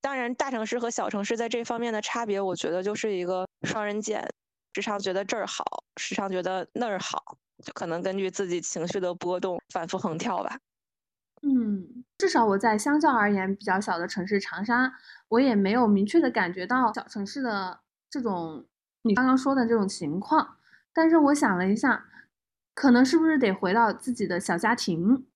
[0.00, 4.26] 当然，大城市和小城市在这方面的差别，我觉得就是一个双刃剑，
[4.74, 5.62] 时常觉得这儿好，
[6.00, 7.36] 时常觉得那儿好。
[7.62, 10.58] 就可能根据自己情绪的波动反复横跳吧。
[11.44, 14.90] 嗯，至少我在相较而言比较小的城市长沙，
[15.28, 18.64] 我也没有明确的感觉到小城市的这种
[19.02, 20.56] 你刚刚说的这种情况。
[20.94, 22.06] 但是我想了一下，
[22.72, 25.26] 可能是不是得回到自己的小家庭？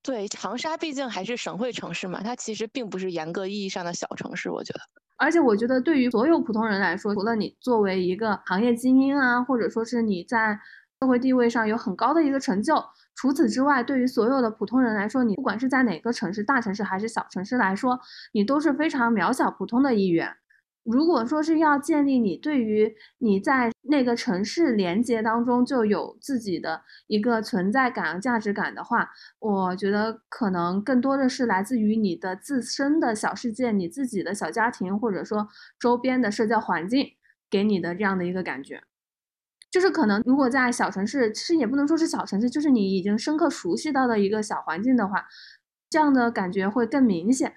[0.00, 4.80] 对，长沙毕竟还是省会城市嘛，它其实并不是严格意义上的小城市，我觉得。
[5.16, 10.60] 而且我觉得对于所有普通人来说，除了你作为一个行业精英啊，或者说是你在。
[11.00, 12.76] 社会地位上有很高的一个成就。
[13.14, 18.00] 除此之外，对于所有的普通人来说，你不管是在哪个城市，大城市还是小城市来说，
[18.32, 20.36] 你都是非常渺小、普通的一员。
[20.84, 29.08] 如果说是要建立你对于你在那个城市连接当中就有自己的一个存在感价值感的话，
[29.38, 35.46] 我觉得可能更多的是来自于你的自身的小世界、你自己的小家庭，或者说
[35.78, 37.12] 周边的社交环境
[37.48, 38.82] 给你的这样的一个感觉。
[39.72, 45.24] 就是可能，如果在小城市，其实也不能说是小城市，就是你已经深刻熟悉到的一个小环境的话，
[45.88, 47.54] 这样的感觉会更明显。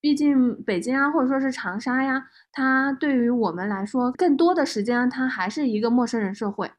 [0.00, 6.70] 毕竟北京啊，或者说是长沙呀，它对于我们来说，更多的时间它还是一个陌生人社会。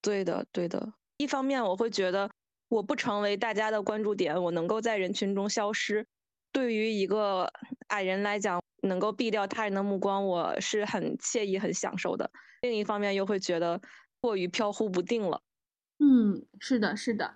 [0.00, 0.92] 对的，对的。
[1.16, 2.30] 一方面，我会觉得
[2.68, 6.06] 我不成为大家的关注点，我能够在人群中消失。
[6.52, 7.50] 对于一个
[7.88, 12.30] 矮人来讲，能够避掉他人的目光，我是很惬意、很享受的。
[12.62, 13.80] 另一方面，又会觉得。
[14.24, 15.42] 过于飘忽不定了，
[15.98, 17.34] 嗯，是的，是的，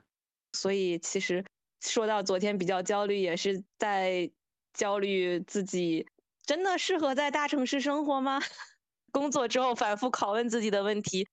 [0.55, 1.45] 所以其实
[1.83, 4.31] 说到昨天比较焦虑，也是在
[4.73, 6.07] 焦虑自己
[6.47, 8.41] 真的适合在大城市生活吗？
[9.13, 11.29] 工作之后反复拷问自己的问题，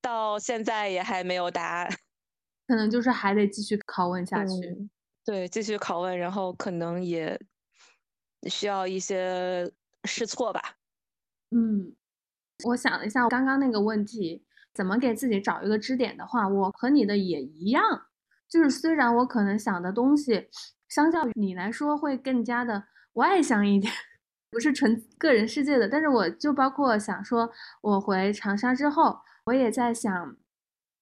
[0.00, 1.90] 到现在也还没有答案。
[2.66, 4.54] 可能就是还得继续拷问下去。
[4.54, 4.88] 嗯
[5.26, 7.38] 对，继续拷问，然后可能也
[8.48, 9.70] 需要一些
[10.04, 10.76] 试错吧。
[11.50, 11.94] 嗯，
[12.64, 14.42] 我想了一下，刚刚那个问题，
[14.74, 17.82] 怎么给自己找一个支点的话，我和你的也一样，
[18.48, 20.48] 就是虽然我可能想的东西，
[20.88, 23.92] 相较于你来说会更加的外向一点，
[24.50, 27.50] 不是纯个人世界的，但是我就包括想说，
[27.82, 30.36] 我回长沙之后，我也在想，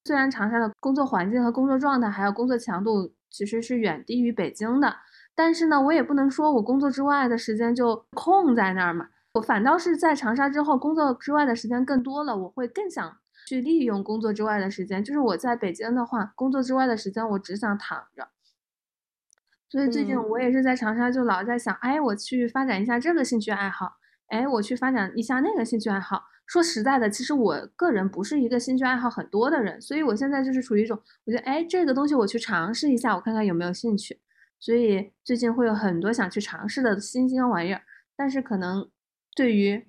[0.04, 4.96] 虽然长沙的工作环境和工作状态还有工作强度其实是远低于北京的，
[5.34, 9.08] 但是呢，我也不能说我工作之外的时间就空在那儿嘛。
[9.34, 13.16] 我反倒是在长沙之后，工作之外的时间更多了，我会更想
[13.52, 15.04] 去利用工作之外的时间。
[15.04, 18.28] 就是我在北京的话，工作之外的时间我只想躺着。
[19.68, 23.96] 所以最近嗯我也是在长沙，就老在想，哎，我去发展一下这个兴趣爱好，
[24.28, 26.24] 哎，我去发展一下那个兴趣爱好。
[26.46, 34.20] 说实在的，其实我个人不是一个兴趣爱好很多的人，所以我现在就是处于一种，我觉得，哎，这个东西我去尝试一下，我看看有没有兴趣。
[34.58, 37.82] 所以最近会有很多想去尝试的新鲜玩意儿，
[38.16, 38.90] 但是可能
[39.34, 39.86] 对于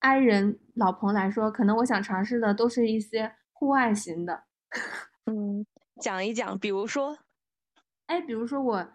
[0.00, 4.44] i 人老彭来说，可能我想尝试的都是一些户外型的。
[5.26, 5.64] 嗯，
[6.00, 7.18] 讲一讲，比如说，
[8.06, 8.88] 哎，比如说我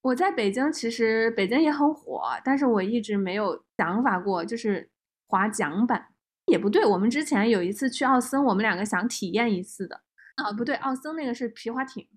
[0.00, 4.90] 我在北京，其实北京也很火，但是我一直没有想法过，就是
[5.26, 6.08] 滑桨板。
[6.46, 10.00] 也不对，我们之前有一次去奥森，我们两个想体验一次的。
[10.36, 12.08] 啊，不对，奥森那个是皮划艇。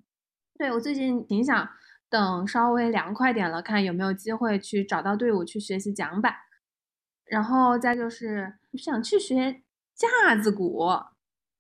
[0.58, 1.68] 对，我最近挺想
[2.10, 6.34] 等稍微凉快点了，看有没有机会去找到队伍去学习桨板。
[7.26, 9.62] 然后再就是想去学
[9.96, 10.88] 架子鼓，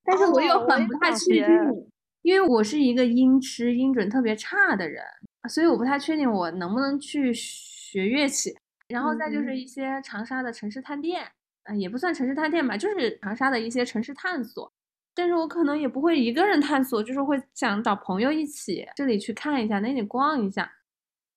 [0.04, 1.92] 但是我又很不太确定，
[2.22, 5.04] 因为我是一个音痴、音准特别差的人，
[5.50, 8.56] 所以我不太确定我能不能去学乐器。
[8.88, 11.26] 然后再就是嗯一些长沙的城市探店，
[11.64, 14.72] 嗯、也不算城市探店吧，就是长沙的一些城市探索。
[15.14, 20.72] 但是我可能也不会一个人探索，就是会想找朋友一起这里去看一下，那里逛一下。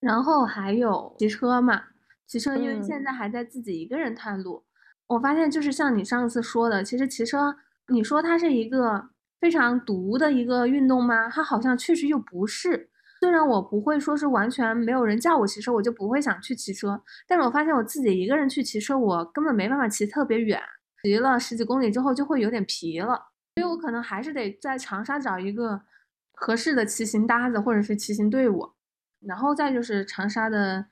[0.01, 1.83] 然后还有骑车嘛，
[2.27, 4.64] 骑车因为嗯现在还在自己一个人探路，
[5.07, 7.57] 我发现就是像你上次说的，其实骑车，
[7.88, 11.28] 你说它是一个非常毒的一个运动吗？
[11.28, 12.90] 它好像确实又不是。
[13.20, 20.61] 虽然我不会说是完全没有人叫我骑车，我就不会想去骑车，但是我发现我自己一个人去骑车，我根本没办法骑特别远，
[21.02, 23.14] 骑了十几公里之后就会有点疲了，
[23.57, 25.80] 所以我可能还是得在长沙找一个
[26.34, 28.72] 合适的骑行搭子或者是骑行队伍。
[29.26, 30.84] 然后再就是长沙的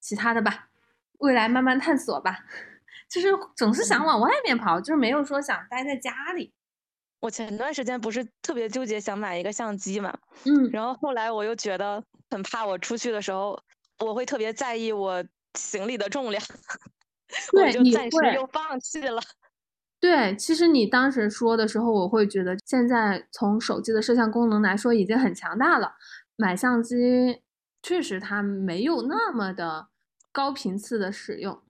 [0.00, 0.68] 其他的吧，
[1.18, 2.40] 未来慢慢探索吧。
[3.08, 6.52] 就是总是想往外面跑，就是没有说想待在家里。
[7.20, 13.60] 我前段时间不是特别纠结想买一个相机嘛，嗯，然后后来我又觉得很怕我出去的时候，
[13.98, 16.40] 我会特别在意我行李的重量，
[17.54, 19.20] 我对就暂时会又放弃了。
[19.98, 25.94] 对，其实你当时说的时候，我会觉得现在从手机的摄像功能来说已经很强大了，
[26.36, 27.42] 买相机
[27.82, 29.88] 确实它没有那么的
[30.30, 31.60] 高频次的使用。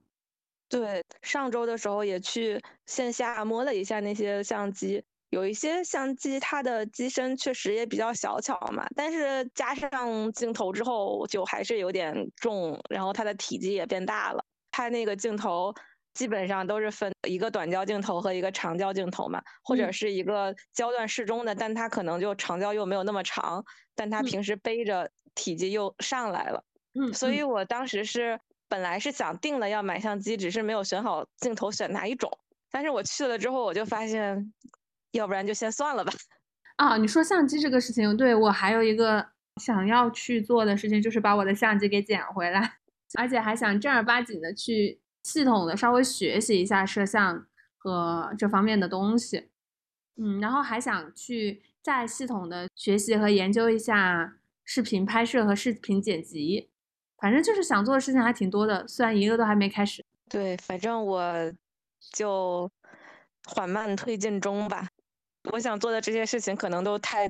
[0.69, 14.45] 对，上周的时候也去线下摸了一下那些相机，有一些相机它的机身确实也比较小巧嘛，但是加上镜头之后就还是有点重，然后它的体积也变大了。
[14.71, 15.75] 它那个镜头
[16.15, 23.65] 基本上都是分一个短焦镜头和一个长焦镜头嘛，或者嗯是一个焦段适中的，但它可能就长焦又没有那么长，
[23.95, 26.63] 但它嗯平时背着体积又上来了。
[26.95, 28.39] 嗯，所以嗯我当时是
[28.69, 32.31] 本来是想定了要买相机，只是没有选好镜头选哪一种。
[32.71, 34.53] 但是我去了之后，我就发现，
[35.13, 36.13] 要不然就先算了吧。
[36.77, 42.79] 啊，你说相机这个事情，对，我还有一个想要去做的事情，就是把我的相机给捡回来，
[43.19, 47.47] 而且还想正儿八经的去系统的稍微学习一下摄像
[47.79, 49.49] 和这方面的东西。
[50.21, 56.71] 嗯，然后还想去再系统的学习和研究一下视频拍摄和视频剪辑，
[57.21, 60.05] 反正就是想做的事情还挺多的，虽然一个都还没开始。
[60.31, 61.53] 对，反正我
[62.13, 62.71] 就
[63.49, 64.89] 缓慢推进中吧。
[65.53, 67.29] 我想做的这些事情可能都太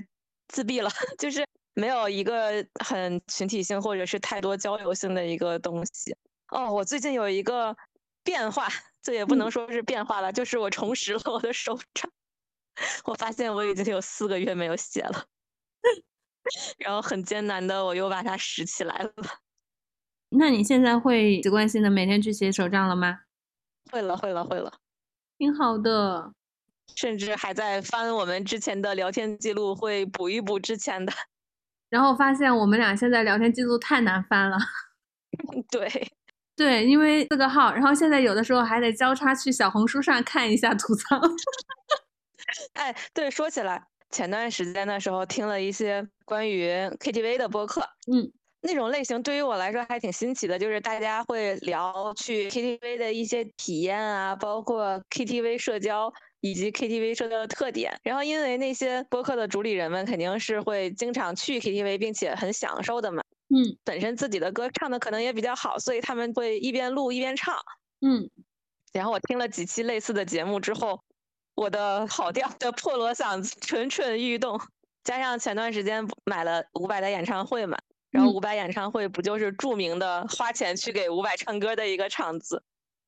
[0.49, 6.15] 自闭了， 就是没有一个很群体性或者是太多交流性的一个东西。
[6.49, 7.77] 哦，我最近有一个
[8.25, 8.69] 变化，
[9.01, 12.11] 这也不能嗯说是变化了，就是我重拾了我的手账。
[13.05, 15.25] 我发现我已经有四个月没有写了，
[16.79, 19.13] 然后很艰难的我又把它拾起来了。
[20.31, 23.21] 那你现在会习惯性的每天去写手账了吗？
[23.91, 24.73] 会了，会了，会了。
[25.39, 26.33] 挺好的。
[26.97, 31.13] 甚至还在翻我们之前的聊天记录，会补一补之前的。
[31.91, 34.59] 然后发现我们俩现在聊天记录太难翻了。
[35.71, 35.89] 对，
[36.57, 41.21] 对，因为四个号，然后现在有的时候还得交叉去小红书上看一下吐槽。
[42.75, 46.69] 哎，对，说起来，前段时间的时候听了一些关于
[47.01, 57.99] KTV 的播客，嗯，那种类型对于我来说还挺新奇的，就是大家会聊去 KTV 的一些体验啊，包括 KTV 社交以及 KTV 社交的特点。
[58.03, 67.57] 然后，因为那些播客的主理人们肯定是会经常去 KTV，并且很享受的嘛，嗯，本身自己的歌唱的可能也比较好，所以他们会一边录一边唱，
[68.01, 68.29] 嗯。
[68.93, 71.01] 然后我听了几期类似的节目之后。
[71.55, 74.61] 我的好调的破锣嗓子蠢蠢欲动，
[75.03, 77.77] 加上前段时间买了伍佰的演唱会嘛，
[78.11, 82.63] 然后伍佰演唱会不就是著名的花钱去给伍佰唱歌的一个场子？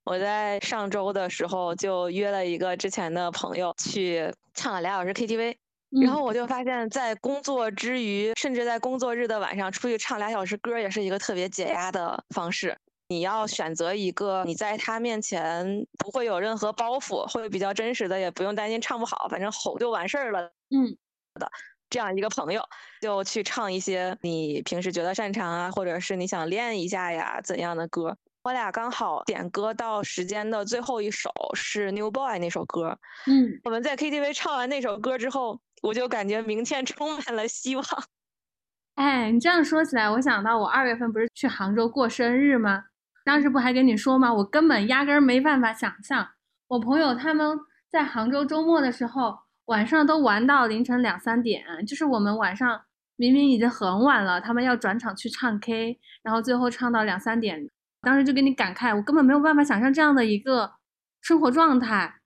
[0.04, 5.56] 我在上周的时候就约了一个之前的朋友去唱了俩小时 KTV，
[6.02, 12.76] 然后我就发现，在工作之余，甚至在工作日的晚上出去唱俩小时歌，也是一个特别解压的方式。
[13.08, 20.50] 你要选择一个你在他面前不会有任何包袱，会比较真实的，也不用担心唱不好，反正吼就完事儿了。
[20.70, 20.96] 嗯，
[21.38, 21.50] 的
[21.90, 22.62] 这样一个朋友，
[23.02, 28.16] 就去唱一些你平时觉得擅长啊，或者是你想练一下呀怎样的歌。
[28.42, 32.98] 我俩刚好点歌到时间的最后一首是 New Boy 那首歌。
[33.26, 37.84] 嗯，我们在 KTV 唱完那首歌之后，我就感觉明天充满了希望。
[38.96, 42.84] 哎，你这样说起来，我想到我二月份不是去杭州过生日吗？
[43.24, 44.32] 当时不还跟你说吗？
[44.32, 46.26] 我根本压根儿没办法想象，
[46.68, 47.58] 我朋友他们
[47.90, 49.38] 在杭州周末的时候，
[49.70, 51.64] 晚上都玩到凌晨两三点。
[51.86, 52.82] 就是我们晚上
[53.14, 57.70] 明明已经很晚了，他们要转场去唱 K，然后最后唱到两三点。
[58.00, 60.72] 当时就给你感慨，我根本没有办法想象这样的一个
[61.20, 62.20] 生活状态。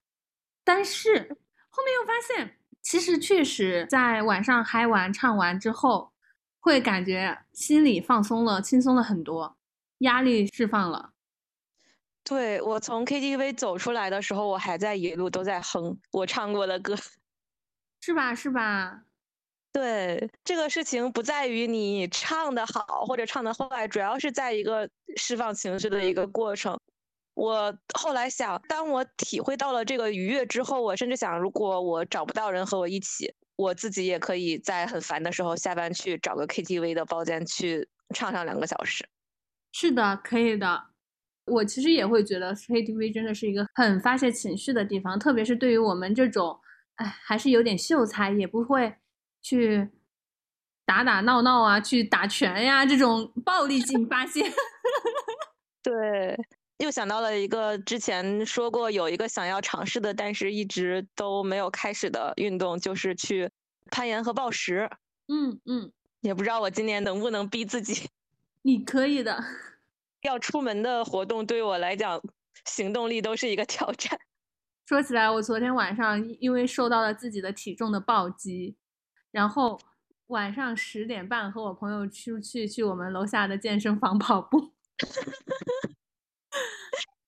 [0.65, 1.13] 但是
[1.69, 6.13] 后面又发现，其实确实在晚上嗨完唱完之后，
[6.61, 9.59] 会感觉心里放松了，轻松了很多。
[9.99, 11.11] 压力释放了，
[12.25, 16.95] 对我从 KTV 走出来的时候，我还在一路都在哼我唱过的歌，
[18.07, 18.35] 是吧？
[18.35, 19.05] 是吧？
[19.73, 26.79] 对，这个事情不在于你唱的好或者唱的坏，主要是在一个释放情绪的一个过程。
[27.33, 39.09] 我后来想，当我体会到了这个愉悦之后，我甚至想，如果我找不到人和我一起，我自己也可以在很烦的时候下班去找个 KTV 的包间去唱上两个小时。
[39.73, 40.85] 是的，可以的。
[41.47, 46.57] 我其实也会觉得 KTV 真的是一个很发泄情绪的地方，特别是对于我们这种，
[46.97, 48.95] 哎，还是有点秀才，也不会
[49.43, 49.89] 去
[50.85, 54.43] 打打闹闹啊，去打拳呀这种暴力性发泄。
[55.83, 56.39] 对，
[56.79, 63.51] 又想到了一个之前说过有一个想要尝试的，但是一直都没有开始的运动，就是去
[63.91, 64.89] 攀岩和暴食。
[65.29, 68.09] 嗯嗯，也不知道我今年能不能逼自己。
[68.63, 69.45] 你可以的。
[70.23, 72.23] 要出门的活动对我来讲，
[72.65, 74.19] 行动力都是一个挑战。
[74.87, 78.77] 说起来，我昨天晚上因为受到了自己的体重的暴击，
[79.31, 79.81] 然后
[80.27, 84.73] 晚上十点半和我朋友出去去我们楼下的健身房跑步。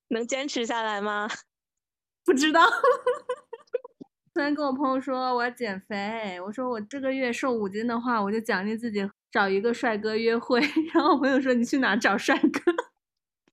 [0.09, 1.29] 能坚持下来吗？
[2.25, 2.63] 不知道。
[4.35, 9.09] 昨天跟我朋友说我要减肥，我说我这个月瘦五斤的话，我就奖励自己。
[9.29, 10.61] 找一个帅哥约会，
[10.95, 12.73] 然后我朋友说：“你去哪找帅哥？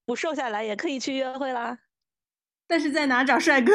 [0.06, 1.80] 不瘦下来也可以去约会啦。”
[2.74, 3.72] 但是在哪找帅哥？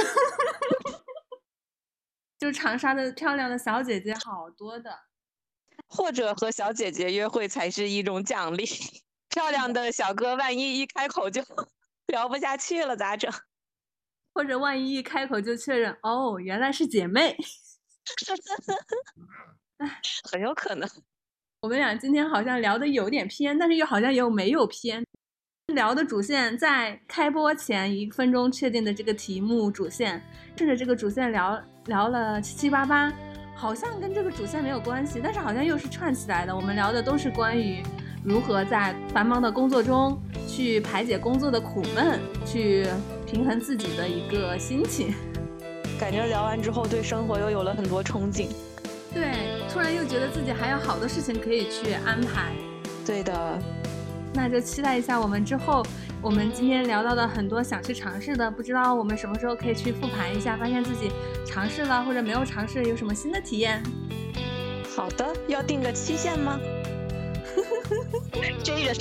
[2.37, 4.91] 就长沙的漂亮的小姐姐好多的，
[5.87, 8.65] 或者和小姐姐约会才是一种奖励。
[9.31, 11.41] 漂亮的小哥万一一开口就
[12.09, 13.33] 聊不下去了咋整？
[14.35, 17.37] 或者万一一开口就确认哦，原来是姐妹。
[19.77, 20.91] 哎，很有可能。
[21.61, 25.07] 我们俩今天好像聊的有点偏，但是又好像又没有偏。
[25.75, 30.21] 聊的主线在开播前一分钟确定的这个题目主线，
[30.57, 33.13] 顺着这个主线聊聊了七七八八，
[33.55, 36.57] 好像跟这个主线没有关系，但是好像又是串起来的。
[36.57, 37.83] 我们聊的都是关于
[38.25, 42.87] 如何在繁忙的工作中去排解工作的苦闷，去
[43.27, 45.13] 平衡自己的一个心情。
[46.01, 48.49] 感觉聊完之后对生活又有了很多憧憬。
[49.13, 52.55] 对，突然又觉得自己还有好多事情可以去安排。
[53.05, 53.59] 对的，
[54.39, 55.85] 那就期待一下我们之后，
[56.23, 61.11] 我们今天聊到的很多想去尝试的，不知道我们什么时候可以去复盘一下，发现自己
[61.45, 63.83] 尝试了或者没有尝试，有什么新的体验。
[64.95, 66.61] 好的，要定个期限吗？
[68.63, 68.95] 追人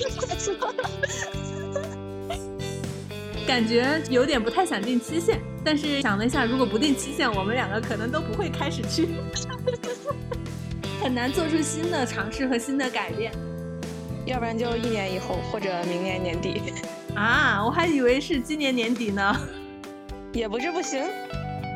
[3.46, 9.10] 感觉有点不太想定期限，但是想了一下，如果不定期限，我们两个可能都不会开始去。
[11.00, 13.32] 很难做出新的尝试和新的改变，
[14.28, 16.74] 要不然就一年以后或者明年年底。
[17.16, 19.36] 啊，我还以为是今年年底呢。
[20.34, 21.04] 也不是不行。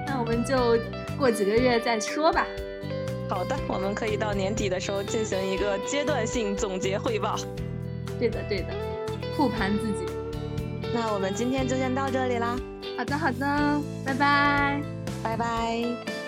[0.06, 0.78] 那我们就
[1.18, 2.45] 过几个月再说吧。
[3.30, 7.36] 好的，我们可以到年底的时候进行一个阶段性总结汇报。
[8.20, 8.68] 对的，对的，
[9.36, 10.06] 复盘自己。
[10.93, 12.60] 那我们今天就先到这里啦。
[12.97, 14.82] 好的，好的，拜拜，
[15.24, 16.20] 拜拜。